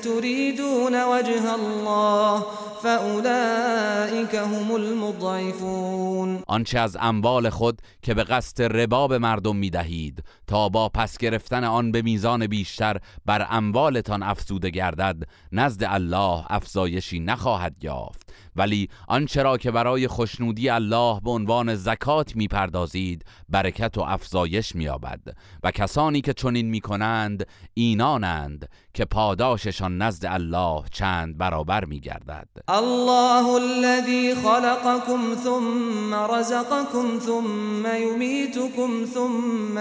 تريدون 0.03 1.03
وجه 1.03 1.55
الله 1.55 2.43
فأولئك 2.83 4.35
هم 4.35 4.75
المضعفون 4.75 6.43
آنچه 6.47 6.79
از 6.79 6.97
اموال 6.99 7.49
خود 7.49 7.81
که 8.01 8.13
به 8.13 8.23
قصد 8.23 8.61
ربا 8.61 9.07
به 9.07 9.17
مردم 9.17 9.55
می 9.55 9.69
دهید 9.69 10.23
تا 10.47 10.69
با 10.69 10.89
پس 10.89 11.17
گرفتن 11.17 11.63
آن 11.63 11.91
به 11.91 12.01
میزان 12.01 12.47
بیشتر 12.47 12.97
بر 13.25 13.47
اموالتان 13.49 14.23
افزوده 14.23 14.69
گردد 14.69 15.23
نزد 15.51 15.83
الله 15.83 16.43
افزایشی 16.49 17.19
نخواهد 17.19 17.75
یافت. 17.81 18.33
ولی 18.55 18.89
آنچه 19.07 19.43
را 19.43 19.57
که 19.57 19.71
برای 19.71 20.07
خوشنودی 20.07 20.69
الله 20.69 21.19
به 21.23 21.31
عنوان 21.31 21.75
زکات 21.75 22.35
می‌پردازید 22.35 23.25
برکت 23.49 23.97
و 23.97 24.01
افزایش 24.01 24.75
مییابد. 24.75 25.19
و 25.63 25.71
کسانی 25.71 26.21
که 26.21 26.33
چنین 26.33 26.69
می‌کنند 26.69 27.47
اینانند 27.73 28.69
که 28.93 29.05
پاداششان 29.05 29.97
نزد 29.97 30.25
الله 30.25 30.83
چند 30.91 31.37
برابر 31.37 31.85
میگردد. 31.85 32.47
الله 32.67 33.45
الذي 33.47 34.35
خلقكم 34.35 35.35
ثم 35.43 36.13
رزقكم 36.13 37.19
ثم 37.19 37.85
يميتكم 37.85 39.05
ثم 39.13 39.77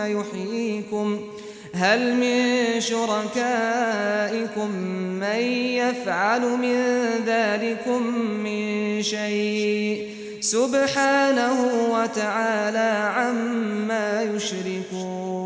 يحييكم 0.57 1.21
هل 1.75 2.15
من 2.15 2.81
شركائكم 2.81 4.71
من 5.21 5.41
يفعل 5.81 6.41
من 6.41 6.81
ذلكم 7.27 8.03
من 8.45 9.03
شيء 9.03 10.11
سبحانه 10.41 11.61
وتعالى 11.93 13.13
عما 13.17 14.23
يشركون 14.23 15.37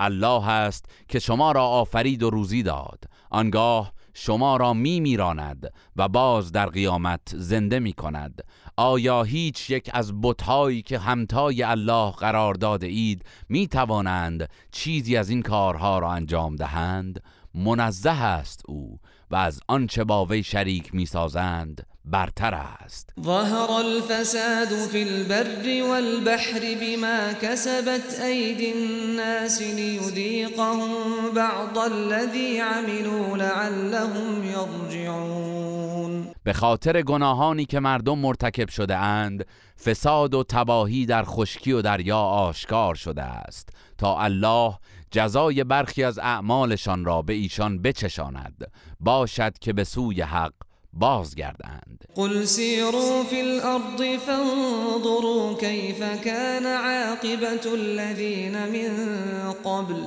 الله 0.00 0.48
است 0.48 0.84
که 1.08 1.18
شما 1.18 1.52
را 1.52 1.66
آفرید 1.66 2.22
و 2.22 2.30
روزی 2.30 2.62
داد. 2.62 3.04
آنگاه 3.30 3.92
شما 4.14 4.56
را 4.56 4.74
می 4.74 5.00
میراند 5.00 5.72
و 5.96 6.08
باز 6.08 6.52
در 6.52 6.66
قیامت 6.66 7.20
زنده 7.34 7.78
می 7.78 7.92
کند 7.92 8.44
آیا 8.76 9.22
هیچ 9.22 9.70
یک 9.70 9.90
از 9.94 10.20
بتهایی 10.22 10.82
که 10.82 10.98
همتای 10.98 11.62
الله 11.62 12.12
قرار 12.12 12.54
داده 12.54 12.86
اید 12.86 13.24
می 13.48 13.68
توانند 13.68 14.48
چیزی 14.70 15.16
از 15.16 15.30
این 15.30 15.42
کارها 15.42 15.98
را 15.98 16.12
انجام 16.12 16.56
دهند؟ 16.56 17.22
منزه 17.54 18.22
است 18.24 18.62
او 18.68 19.00
و 19.30 19.36
از 19.36 19.60
آنچه 19.68 20.04
با 20.04 20.24
وی 20.24 20.42
شریک 20.42 20.94
می‌سازند. 20.94 21.86
برتر 22.04 22.54
است. 22.54 23.10
ظهر 23.20 23.70
الفساد 23.70 24.68
في 24.68 25.02
البر 25.02 25.90
والبحر 25.90 26.60
بما 26.80 27.32
كسبت 27.32 28.20
أيدي 28.20 28.72
الناس 28.72 29.62
ليذيقهم 29.62 30.90
بعض 31.34 31.78
الذي 31.78 32.60
عملوا 32.60 33.36
لعلهم 33.36 34.44
يرجعون 34.44 36.32
به 36.44 36.52
خاطر 36.52 37.02
گناهانی 37.02 37.64
که 37.64 37.80
مردم 37.80 38.18
مرتکب 38.18 38.68
شده 38.68 38.96
اند 38.96 39.46
فساد 39.84 40.34
و 40.34 40.44
تباهی 40.44 41.06
در 41.06 41.24
خشکی 41.24 41.72
و 41.72 41.82
دریا 41.82 42.18
آشکار 42.18 42.94
شده 42.94 43.22
است 43.22 43.68
تا 43.98 44.20
الله 44.20 44.78
جزای 45.10 45.64
برخی 45.64 46.04
از 46.04 46.18
اعمالشان 46.18 47.04
را 47.04 47.22
به 47.22 47.32
ایشان 47.32 47.82
بچشاند. 47.82 48.70
باشد 49.00 49.58
که 49.58 49.72
به 49.72 49.84
سوی 49.84 50.20
حق 50.20 50.52
بازگردند. 50.92 52.04
قل 52.14 52.44
سیروا 52.44 53.24
فی 53.24 53.40
الارض 53.40 54.18
فانظروا 54.26 55.54
کیف 55.60 56.00
كان 56.24 56.66
عاقبت 56.66 57.66
الذین 57.66 58.52
من 58.52 59.52
قبل. 59.52 60.06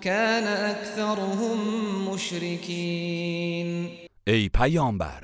كان 0.00 0.44
اکثرهم 0.46 1.58
مشرکین 2.10 3.88
ای 4.26 4.48
پیامبر 4.48 5.22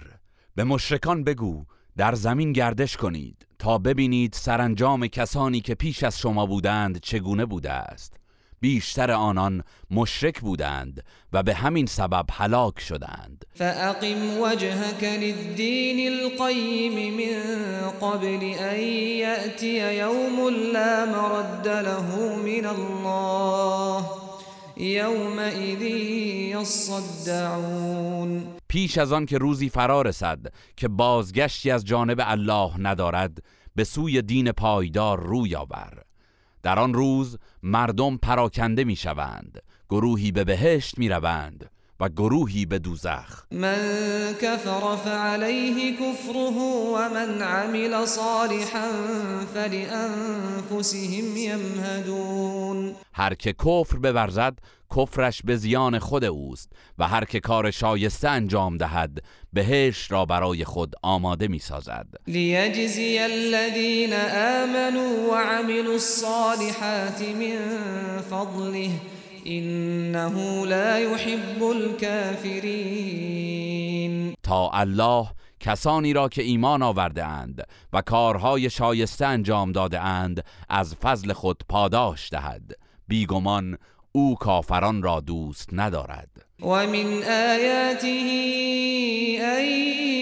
به 0.55 0.65
مشرکان 0.65 1.25
بگو 1.25 1.65
در 1.97 2.15
زمین 2.15 2.53
گردش 2.53 2.97
کنید 2.97 3.47
تا 3.59 3.79
ببینید 3.79 4.33
سرانجام 4.33 5.07
کسانی 5.07 5.61
که 5.61 5.75
پیش 5.75 6.03
از 6.03 6.19
شما 6.19 6.47
بودند 6.47 7.01
چگونه 7.01 7.47
بوده 7.47 7.73
است. 7.73 8.22
بیشتر 8.63 9.11
آنان 9.11 9.65
مشرک 9.91 10.41
بودند 10.41 11.05
و 11.33 11.43
به 11.43 11.55
همین 11.55 11.87
سبب 11.87 12.27
هلاک 12.31 12.81
شدند. 12.81 13.45
فاقم 13.55 14.41
وجهك 14.41 15.05
للدين 15.05 16.13
القيم 16.13 17.17
من 17.17 17.41
قبل 18.01 18.43
ان 18.59 18.81
ياتي 19.19 19.99
يوم 19.99 20.49
لا 20.73 21.05
مرد 21.05 21.69
له 21.69 22.37
من 22.37 22.67
الله 22.67 24.05
يومئذ 24.77 25.83
يصدعون. 26.61 28.47
پیش 28.69 28.99
از 28.99 29.13
آن 29.13 29.27
که 29.27 29.39
روزی 29.39 29.69
فرا 29.69 30.03
رسد 30.03 30.39
که 30.77 30.89
بازگشتی 30.89 31.71
از 31.71 31.85
جانب 31.85 32.21
الله 32.21 32.71
ندارد 32.79 33.39
به 33.77 33.85
سوی 33.85 34.23
دین 34.23 34.53
پایدار 34.53 35.21
روی 35.21 35.55
آور. 35.55 36.03
در 36.63 36.79
آن 36.79 36.95
روز 36.95 37.39
مردم 37.63 38.17
پراکنده 38.17 38.85
می 38.85 38.97
شوند 38.97 39.63
گروهی 39.91 40.33
به 40.33 40.45
بهشت 40.45 40.99
می 40.99 41.09
روند 41.09 41.71
و 42.03 42.09
گروهی 42.09 42.67
به 42.67 42.79
دوزخ. 42.79 43.43
من 43.51 43.79
كفر 44.41 44.97
فعليه 44.97 45.97
كفره 45.97 46.59
ومن 46.95 47.43
عمل 47.43 48.07
صالحا 48.07 48.89
فلأنفسهم 49.55 51.37
يمهدون 51.37 52.95
هر 53.13 53.35
که 53.35 53.53
کفر 53.53 53.97
بورزد 53.97 54.59
کفرش 54.97 55.43
به 55.45 55.57
زیان 55.57 55.99
خود 55.99 56.25
اوست 56.25 56.73
و 56.99 57.09
هر 57.09 57.25
که 57.25 57.41
کار 57.41 57.71
شایسته 57.71 58.29
انجام 58.29 58.77
دهد 58.77 59.19
بهش 59.53 60.11
را 60.11 60.25
برای 60.25 60.65
خود 60.65 60.95
آماده 61.03 61.49
می 61.49 61.59
سازد 61.59 62.07
ليجزي 62.29 63.19
الذين 63.19 64.13
آمنوا 64.63 65.31
وعملوا 65.31 65.95
الصالحات 65.95 67.23
من 67.23 67.59
فضله. 68.31 68.91
إنه 69.47 70.67
لا 70.67 70.99
يحب 70.99 71.63
الكافرين. 71.63 73.13
تا 74.43 74.71
الله 74.75 75.27
کسانی 75.61 76.13
را 76.13 76.29
که 76.29 76.43
ایمان 76.43 76.83
آورده 76.83 77.25
اند 77.25 77.67
و 77.93 78.03
کارهای 78.03 78.71
شایسته 78.71 79.27
انجام 79.27 79.73
داده 79.73 80.01
اند 80.01 80.45
از 80.69 80.95
فضل 80.95 81.33
خود 81.33 81.63
پاداش 81.69 82.29
دهد. 82.33 82.73
بیگمان 83.09 83.79
او 84.13 84.35
کافران 84.35 85.03
را 85.03 85.21
دوست 85.21 85.69
ندارد. 85.73 86.29
ومن 86.63 87.23
آياته 87.23 88.29
أن 89.43 89.65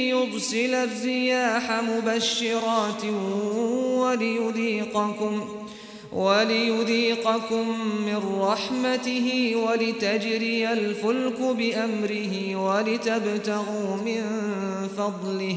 يرسل 0.09 0.75
الرياح 0.75 1.71
مبشرات 1.71 3.05
وليذيقكم 4.01 5.60
وليذيقكم 6.13 7.69
من 8.07 8.41
رحمته 8.41 9.53
ولتجري 9.57 10.73
الفلك 10.73 11.41
بأمره 11.41 12.57
ولتبتغوا 12.57 13.97
من 13.97 14.23
فضله 14.97 15.57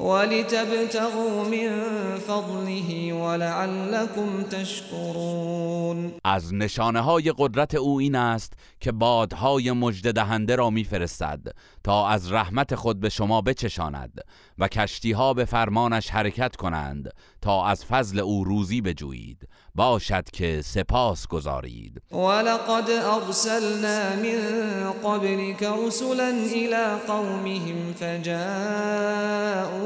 ولتبتغوا 0.00 1.44
من 1.44 1.70
فضله 2.18 3.12
ولعلكم 3.12 4.42
تشكرون. 4.42 6.12
از 6.24 6.54
نشانه 6.54 7.00
های 7.00 7.32
قدرت 7.38 7.74
او 7.74 8.00
این 8.00 8.14
است 8.14 8.52
که 8.80 8.92
بادهای 8.92 9.72
مجد 9.72 10.14
دهنده 10.14 10.56
را 10.56 10.70
میفرستد 10.70 11.40
تا 11.84 12.08
از 12.08 12.32
رحمت 12.32 12.74
خود 12.74 13.00
به 13.00 13.08
شما 13.08 13.40
بچشاند 13.40 14.20
و 14.58 14.68
کشتی 14.68 15.12
ها 15.12 15.34
به 15.34 15.44
فرمانش 15.44 16.10
حرکت 16.10 16.56
کنند 16.56 17.10
تا 17.42 17.64
از 17.66 17.84
فضل 17.84 18.18
او 18.18 18.44
روزی 18.44 18.80
بجویید. 18.80 19.48
باشد 19.74 20.30
که 20.32 20.62
سپاس 20.62 21.26
گذارید. 21.26 22.02
ولقد 22.12 22.90
أرسلنا 22.90 24.16
من 24.16 24.92
قبلك 25.04 25.62
رسلا 25.62 26.30
إلى 26.54 26.86
قومهم 27.06 27.94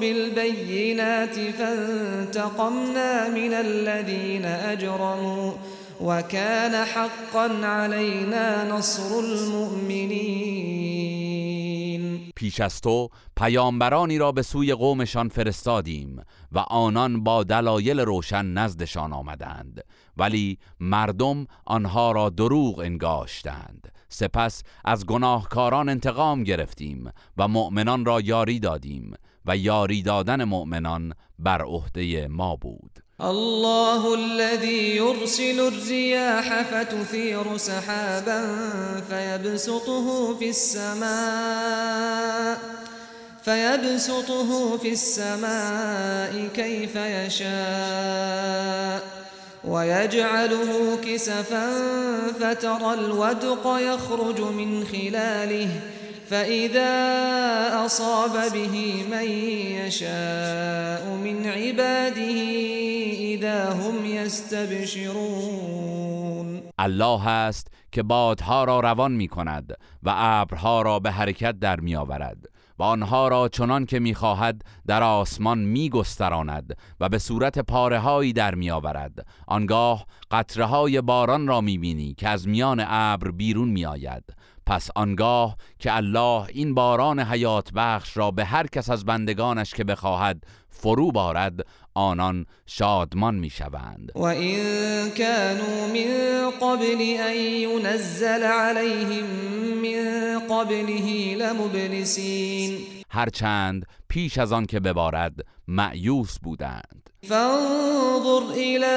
بالبينات 0.00 1.34
فانتقمنا 1.58 3.28
من 3.28 3.52
الذين 3.52 4.44
أجرموا 4.44 5.52
وكان 6.00 6.84
حقا 6.84 7.66
علينا 7.66 8.64
نصر 8.70 9.18
المؤمنين. 9.18 10.64
پیش 12.36 12.60
از 12.60 12.80
تو 12.80 13.08
پیامبرانی 13.36 14.18
را 14.18 14.32
به 14.32 14.42
سوی 14.42 14.74
قومشان 14.74 15.28
فرستادیم 15.28 16.22
و 16.52 16.58
آنان 16.58 17.24
با 17.24 17.42
دلایل 17.42 18.00
روشن 18.00 18.46
نزدشان 18.46 19.12
آمدند 19.12 19.84
ولی 20.16 20.58
مردم 20.80 21.46
آنها 21.64 22.12
را 22.12 22.30
دروغ 22.30 22.78
انگاشتند. 22.78 23.93
سپس 24.14 24.62
از 24.84 25.06
گناهکاران 25.06 25.88
انتقام 25.88 26.44
گرفتیم 26.44 27.10
و 27.36 27.48
مؤمنان 27.48 28.04
را 28.04 28.20
یاری 28.20 28.60
دادیم 28.60 29.14
و 29.46 29.56
یاری 29.56 30.02
دادن 30.02 30.44
مؤمنان 30.44 31.12
بر 31.38 31.62
عهده 31.62 32.28
ما 32.28 32.56
بود. 32.56 32.98
الله 33.20 34.06
الذي 34.06 34.96
يرسل 34.96 35.60
الرياح 35.60 36.62
فتثير 36.62 37.56
سحابا 37.56 38.46
فيبسطه 39.08 40.34
في 40.38 40.48
السماء 40.48 42.58
فيبسطه 43.44 44.78
في 44.78 44.92
السماء 44.92 46.48
كيف 46.54 46.96
يشاء. 46.96 47.54
ويجعله 49.68 50.96
كسفا 50.96 51.68
فترى 52.40 52.94
الودق 52.94 53.76
يخرج 53.80 54.40
من 54.40 54.84
خلاله 54.84 55.68
فإذا 56.30 56.94
أصاب 57.86 58.52
به 58.52 59.04
من 59.10 59.28
يشاء 59.80 61.06
من 61.24 61.46
عباده 61.46 62.40
إذا 63.34 63.70
هم 63.70 64.04
يستبشرون. 64.06 65.64
الله 66.78 67.28
است 67.28 67.66
که 67.92 68.02
بادها 68.02 68.64
را 68.64 68.80
روان 68.80 69.12
می 69.12 69.28
کند 69.28 69.78
و 70.02 70.12
ابرها 70.14 70.82
را 70.82 70.98
به 70.98 71.10
حرکت 71.10 71.58
در 71.58 71.80
می 71.80 71.96
آورد 71.96 72.53
و 72.78 72.82
آنها 72.82 73.28
را 73.28 73.48
چنان 73.48 73.86
که 73.86 73.98
می 73.98 74.14
خواهد 74.14 74.62
در 74.86 75.02
آسمان 75.02 75.58
می 75.58 75.90
گستراند 75.90 76.76
و 77.00 77.08
به 77.08 77.18
صورت 77.18 77.58
پاره 77.58 77.98
هایی 77.98 78.32
در 78.32 78.54
می 78.54 78.70
آورد 78.70 79.26
آنگاه 79.46 80.06
قطره 80.30 80.64
های 80.64 81.00
باران 81.00 81.46
را 81.46 81.60
می 81.60 81.78
بینی 81.78 82.14
که 82.14 82.28
از 82.28 82.48
میان 82.48 82.84
ابر 82.88 83.30
بیرون 83.30 83.68
می 83.68 83.86
آید 83.86 84.24
پس 84.66 84.88
آنگاه 84.94 85.56
که 85.78 85.96
الله 85.96 86.46
این 86.48 86.74
باران 86.74 87.20
حیات 87.20 87.72
بخش 87.72 88.16
را 88.16 88.30
به 88.30 88.44
هر 88.44 88.66
کس 88.66 88.90
از 88.90 89.04
بندگانش 89.04 89.74
که 89.74 89.84
بخواهد 89.84 90.44
فرو 90.70 91.12
بارد 91.12 91.60
آنان 91.94 92.46
شادمان 92.66 93.34
می‌شوند. 93.34 94.12
و 94.14 94.22
این 94.22 95.10
كانوا 95.10 95.86
من 95.86 96.50
قبل 96.50 97.16
ان 97.20 97.36
ينزل 97.36 98.42
عليهم 98.42 99.24
من 99.82 100.38
قبله 100.50 101.34
لمبلسین. 101.34 102.78
هرچند 103.10 103.86
پیش 104.08 104.38
از 104.38 104.52
آن 104.52 104.66
که 104.66 104.80
ببارد 104.80 105.34
معیوس 105.68 106.38
بودند. 106.38 107.03
فانظر 107.28 108.52
الى 108.52 108.96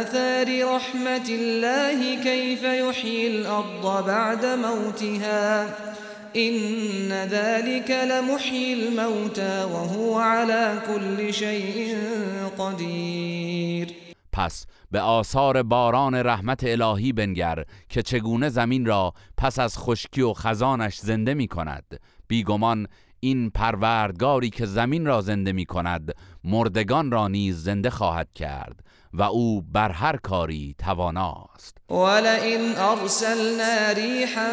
آثار 0.00 0.74
رحمت 0.74 1.28
الله 1.28 2.22
كيف 2.22 2.62
يحيي 2.62 3.26
الارض 3.26 4.06
بعد 4.06 4.44
موتها. 4.46 5.74
إن 6.36 7.12
ذلك 7.12 7.90
لمحيي 7.90 8.74
الموتى 8.74 9.64
وهو 9.64 10.18
على 10.18 10.82
كل 10.86 11.32
شيء 11.34 11.96
قدیر 12.58 13.88
پس 14.32 14.66
به 14.90 15.00
آثار 15.00 15.62
باران 15.62 16.14
رحمت 16.14 16.64
الهی 16.64 17.12
بنگر 17.12 17.64
که 17.88 18.02
چگونه 18.02 18.48
زمین 18.48 18.86
را 18.86 19.12
پس 19.36 19.58
از 19.58 19.78
خشکی 19.78 20.22
و 20.22 20.32
خزانش 20.32 20.98
زنده 20.98 21.34
می 21.34 21.48
کند 21.48 22.00
بیگمان 22.28 22.86
این 23.24 23.50
پروردگاری 23.50 24.50
که 24.50 24.66
زمین 24.66 25.06
را 25.06 25.20
زنده 25.20 25.52
می 25.52 25.64
کند 25.64 26.14
مردگان 26.44 27.10
را 27.10 27.28
نیز 27.28 27.64
زنده 27.64 27.90
خواهد 27.90 28.32
کرد 28.32 28.84
و 29.12 29.22
او 29.22 29.62
بر 29.62 29.90
هر 29.90 30.16
کاری 30.16 30.74
تواناست. 30.78 31.78
ولئن 31.90 32.76
ارسلنا 32.76 33.92
ریحا 33.92 34.50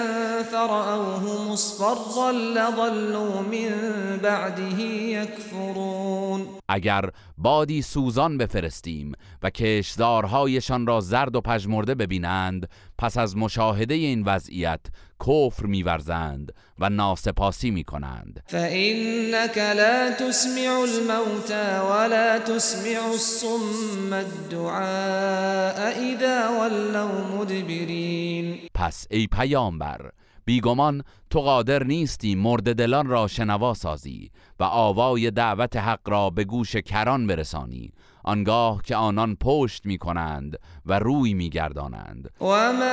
فرأوه 0.52 1.52
مصفرا 1.52 2.32
لظلوا 2.32 3.42
من 3.42 4.18
بعده 4.18 4.82
یکفرون 4.82 6.48
اگر 6.70 7.10
بادی 7.38 7.82
سوزان 7.82 8.38
بفرستیم 8.38 9.12
و 9.44 9.50
کشدارهایشان 9.50 10.88
را 10.88 11.02
زرد 11.02 11.36
و 11.36 11.42
پژمرده 11.42 11.96
ببینند 11.96 12.70
پس 12.98 13.18
از 13.18 13.38
مشاهده 13.38 13.94
این 13.94 14.24
وضعیت 14.24 14.80
کفر 15.28 15.66
میورزند 15.66 16.54
و 16.80 16.90
ناسپاسی 16.90 17.72
می‌کنند. 17.72 18.44
فإنك 18.48 19.58
لا 19.58 20.12
تسمع 20.12 20.80
الموتى 20.80 21.80
ولا 21.90 22.40
تسمع 22.40 23.12
الصم 23.12 24.14
الدعاء 24.14 25.92
اذا 25.92 26.50
ولوا 26.62 27.21
مدبرین 27.22 28.58
پس 28.74 29.08
ای 29.12 29.28
پیامبر 29.28 30.12
بیگمان 30.46 31.04
تو 31.30 31.42
قادر 31.42 31.84
نیستی 31.84 32.36
مرد 32.36 32.76
دلان 32.76 33.08
را 33.08 33.28
شنوا 33.28 33.74
سازی 33.74 34.32
و 34.60 34.64
آوای 34.64 35.32
دعوت 35.32 35.78
حق 35.78 36.10
را 36.10 36.30
به 36.30 36.44
گوش 36.44 36.76
کران 36.76 37.28
برسانی 37.28 37.92
آنگاه 38.24 38.82
که 38.82 38.96
آنان 38.96 39.36
پشت 39.36 39.86
می 39.86 39.98
کنند 39.98 40.58
و 40.86 41.00
روی 41.00 41.34
می 41.34 41.50
گردانند 41.50 42.30
و 42.42 42.46
ما 42.46 42.84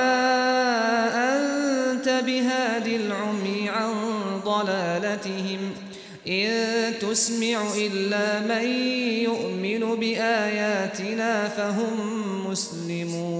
انت 1.19 2.05
بهاد 2.25 2.87
العمی 2.87 3.67
عن 3.67 3.93
ضلالتهم 4.43 5.59
إن 6.27 6.93
تسمع 6.99 7.57
إلا 7.77 8.39
من 8.47 8.65
يؤمن 9.23 9.99
بآياتنا 9.99 11.49
فهم 11.49 11.95
مسلمون. 12.47 13.38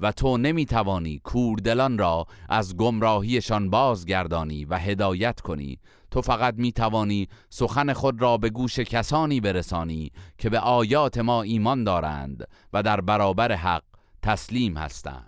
و 0.00 0.12
تو 0.12 0.36
نمی 0.36 0.66
توانی 0.66 1.18
کوردلان 1.24 1.98
را 1.98 2.26
از 2.48 2.76
گمراهیشان 2.76 3.70
بازگردانی 3.70 4.64
و 4.64 4.78
هدایت 4.78 5.40
کنی. 5.40 5.78
تو 6.10 6.22
فقط 6.22 6.54
می 6.56 6.72
توانی 6.72 7.28
سخن 7.50 7.92
خود 7.92 8.22
را 8.22 8.36
به 8.36 8.50
گوش 8.50 8.78
کسانی 8.78 9.40
برسانی 9.40 10.12
که 10.38 10.50
به 10.50 10.58
آیات 10.58 11.18
ما 11.18 11.42
ایمان 11.42 11.84
دارند 11.84 12.48
و 12.72 12.82
در 12.82 13.00
برابر 13.00 13.52
حق 13.52 13.82
تسلیم 14.22 14.76
هستند. 14.76 15.27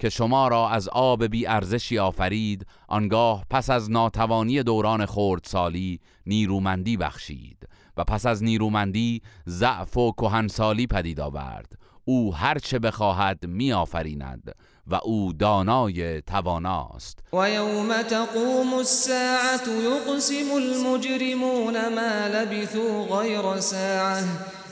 که 0.00 0.08
شما 0.08 0.48
را 0.48 0.68
از 0.68 0.88
آب 0.88 1.24
بی 1.24 1.46
ارزشی 1.46 1.98
آفرید 1.98 2.66
آنگاه 2.88 3.44
پس 3.50 3.70
از 3.70 3.90
ناتوانی 3.90 4.62
دوران 4.62 5.06
خردسالی 5.06 6.00
نیرومندی 6.26 6.96
بخشید 6.96 7.68
و 7.96 8.04
پس 8.04 8.26
از 8.26 8.42
نیرومندی 8.42 9.22
ضعف 9.48 9.96
و 9.96 10.12
کهنسالی 10.12 10.86
پدید 10.86 11.20
آورد. 11.20 11.72
او 12.04 12.34
هرچه 12.34 12.78
بخواهد 12.78 13.46
می 13.46 13.72
آفریند 13.72 14.54
و 14.86 14.94
او 14.94 15.32
دانای 15.32 16.22
تواناست. 16.22 17.18
و 17.32 17.50
یوم 17.50 18.02
تقوم 18.02 18.74
الساعت 18.74 19.68
یقسم 19.68 20.52
المجرمون 20.52 21.94
ما 21.94 22.26
لبثوا 22.26 23.20
غیر 23.20 23.60
ساعه 23.60 24.24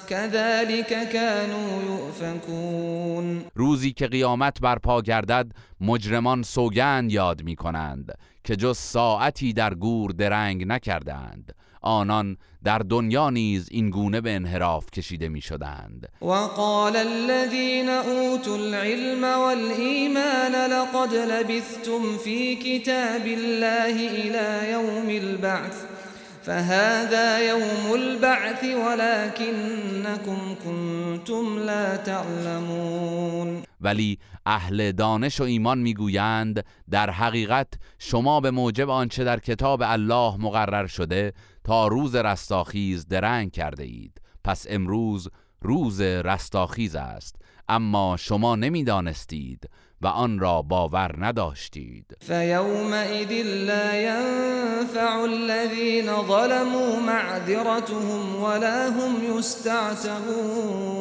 كذلك 0.08 1.08
كانوا 1.12 1.82
يؤفكون. 1.82 3.44
روزی 3.54 3.92
که 3.92 4.06
قیامت 4.06 4.60
برپا 4.60 5.02
گردد 5.02 5.52
مجرمان 5.80 6.42
سوگند 6.42 7.12
یاد 7.12 7.42
می 7.42 7.56
کنند 7.56 8.14
که 8.44 8.56
جز 8.56 8.78
ساعتی 8.78 9.52
در 9.52 9.74
گور 9.74 10.10
درنگ 10.10 10.64
نکردند. 10.66 11.54
آنان 11.82 12.36
در 12.64 12.78
دنیا 12.78 13.30
نیز 13.30 13.68
این 13.70 13.90
گونه 13.90 14.20
به 14.20 14.34
انحراف 14.34 14.90
کشیده 14.90 15.28
می 15.28 15.40
شدند 15.40 16.08
و 16.22 16.32
قال 16.32 16.96
الذين 16.96 17.88
اوتوا 17.88 18.54
العلم 18.54 19.24
والایمان 19.24 20.54
لقد 20.54 21.14
لبثتم 21.14 22.18
في 22.24 22.56
كتاب 22.56 23.26
الله 23.26 23.96
الى 24.10 24.72
يوم 24.72 25.08
البعث. 25.08 25.97
فهذا 26.48 27.48
يوم 27.48 27.92
البعث 27.92 28.64
ولكنكم 28.64 30.54
كنتم 30.64 31.58
لا 31.58 31.96
تعلمون. 31.96 33.62
ولی 33.80 34.18
اهل 34.46 34.92
دانش 34.92 35.40
و 35.40 35.44
ایمان 35.44 35.78
می‌گویند 35.78 36.64
در 36.90 37.10
حقیقت 37.10 37.68
شما 37.98 38.40
به 38.40 38.50
موجب 38.50 38.90
آنچه 38.90 39.24
در 39.24 39.38
کتاب 39.40 39.82
الله 39.84 40.36
مقرر 40.36 40.86
شده 40.86 41.32
تا 41.64 41.88
روز 41.88 42.14
رستاخیز 42.14 43.08
درنگ 43.08 43.52
کرده 43.52 43.84
اید. 43.84 44.20
پس 44.44 44.66
امروز 44.68 45.28
روز 45.62 46.00
رستاخیز 46.00 46.94
است. 46.94 47.36
اما 47.68 48.16
شما 48.16 48.56
نمی‌دانستید. 48.56 49.68
و 50.02 50.06
آن 50.06 50.38
را 50.38 50.62
باور 50.62 51.14
نداشتید. 51.18 52.16
فیومئذ 52.20 53.32
لا 53.66 53.94
ينفع 53.94 55.20
الذين 55.20 56.06
ظلموا 56.06 57.00
معذرتهم 57.00 58.42
ولا 58.42 58.90
هم 58.90 59.38
یستعتبون. 59.38 60.98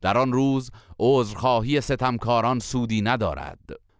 در 0.00 0.18
آن 0.18 0.32
روز 0.32 0.70
عذرخواهی 1.00 1.80
ستمکاران 1.80 2.58
سودی 2.58 3.02
ندارد 3.02 3.58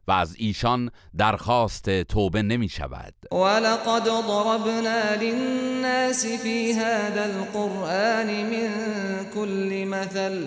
و 0.08 0.12
از 0.12 0.34
ایشان 0.38 0.90
درخواست 1.18 2.02
توبه 2.02 2.42
نمی 2.42 2.68
شود. 2.68 3.14
ولقد 3.32 4.04
ضربنا 4.04 5.14
للناس 5.20 6.26
في 6.26 6.72
هذا 6.72 7.24
القرآن 7.24 8.26
من 8.26 8.70
كل 9.34 9.84
مثل 9.84 10.46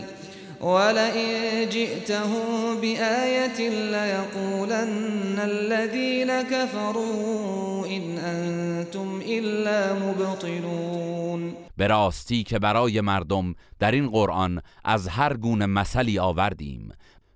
ولئن 0.62 1.70
جئتهم 1.70 2.82
بآية 2.82 3.70
ليقولن 3.70 5.40
الذين 5.40 6.42
كفروا 6.42 7.88
إن 7.88 8.18
أنتم 8.18 9.22
إلا 9.22 9.94
مبطلون. 9.94 11.54
به 11.78 11.88
راستی 11.88 12.44
که 12.44 12.60
برای 12.60 13.02
مردم 13.02 13.56
در 13.80 13.92
این 13.92 14.10
قرآن 14.10 14.62
از 14.86 15.08
هر 15.08 15.38
گونه 15.38 15.66
مثلی 15.66 16.20
آوردیم. 16.20 16.94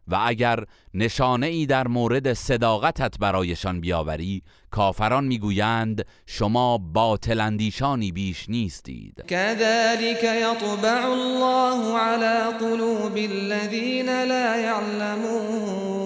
و 0.10 0.20
اگر 0.26 0.64
نشانه 0.94 1.48
ای 1.48 1.66
در 1.66 1.88
مورد 1.88 2.34
صداقتت 2.34 3.18
برایشان 3.20 3.82
بیاوری 3.82 4.44
کافران 4.72 5.26
می‌گویند 5.26 6.06
شما 6.26 6.78
باطل 6.78 7.40
اندیشانی 7.40 8.12
بیش 8.12 8.50
نیستید. 8.50 9.24
كذلك 9.28 10.24
یطبع 10.24 11.06
الله 11.06 11.98
على 11.98 12.58
قلوب 12.60 13.18
الذين 13.18 14.10
لا 14.24 14.58
يعلمون 14.58 16.00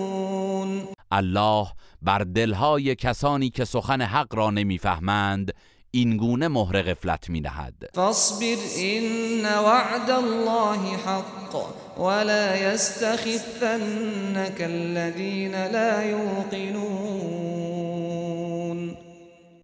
الله 1.12 1.68
بر 2.02 2.20
دلهای 2.20 2.96
کسانی 2.96 3.50
که 3.50 3.66
سخن 3.66 4.02
حق 4.02 4.36
را 4.36 4.50
نمی‌فهمند 4.50 5.54
این 5.92 6.18
گونه 6.18 6.48
مهر 6.48 6.82
غفلت 6.82 7.30
می 7.30 7.42
نهد 7.42 7.90
فاصبر 7.94 8.58
این 8.78 9.46
وعد 9.46 10.10
الله 10.10 10.98
حق. 10.98 11.83
ولا 11.98 12.74
يستخفنك 12.74 14.62
الذين 14.62 15.52
لا 15.52 16.04
يوقنون. 16.04 17.44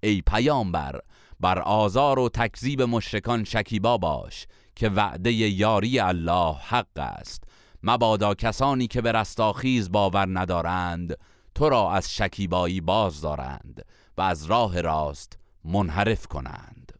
ای 0.03 0.21
پیامبر 0.21 0.99
بر 1.39 1.59
آزار 1.59 2.19
و 2.19 2.29
تکذیب 2.29 2.81
مشرکان 2.81 3.43
شکیبا 3.43 3.97
باش 3.97 4.47
که 4.75 4.89
وعده 4.89 5.31
یاری 5.31 5.99
الله 5.99 6.55
حق 6.55 6.97
است. 6.97 7.43
مبادا 7.83 8.33
کسانی 8.33 8.87
که 8.87 9.01
به 9.01 9.11
رستاخیز 9.11 9.91
باور 9.91 10.39
ندارند 10.39 11.17
تو 11.55 11.69
را 11.69 11.91
از 11.91 12.15
شکیبایی 12.15 12.81
باز 12.81 13.21
دارند 13.21 13.85
و 14.17 14.21
از 14.21 14.45
راه 14.45 14.81
راست 14.81 15.37
منحرف 15.65 16.27
کنند. 16.27 16.91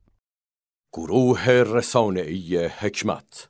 گروه 0.94 1.50
رسانه‌ای 1.50 2.66
حکمت 2.66 3.50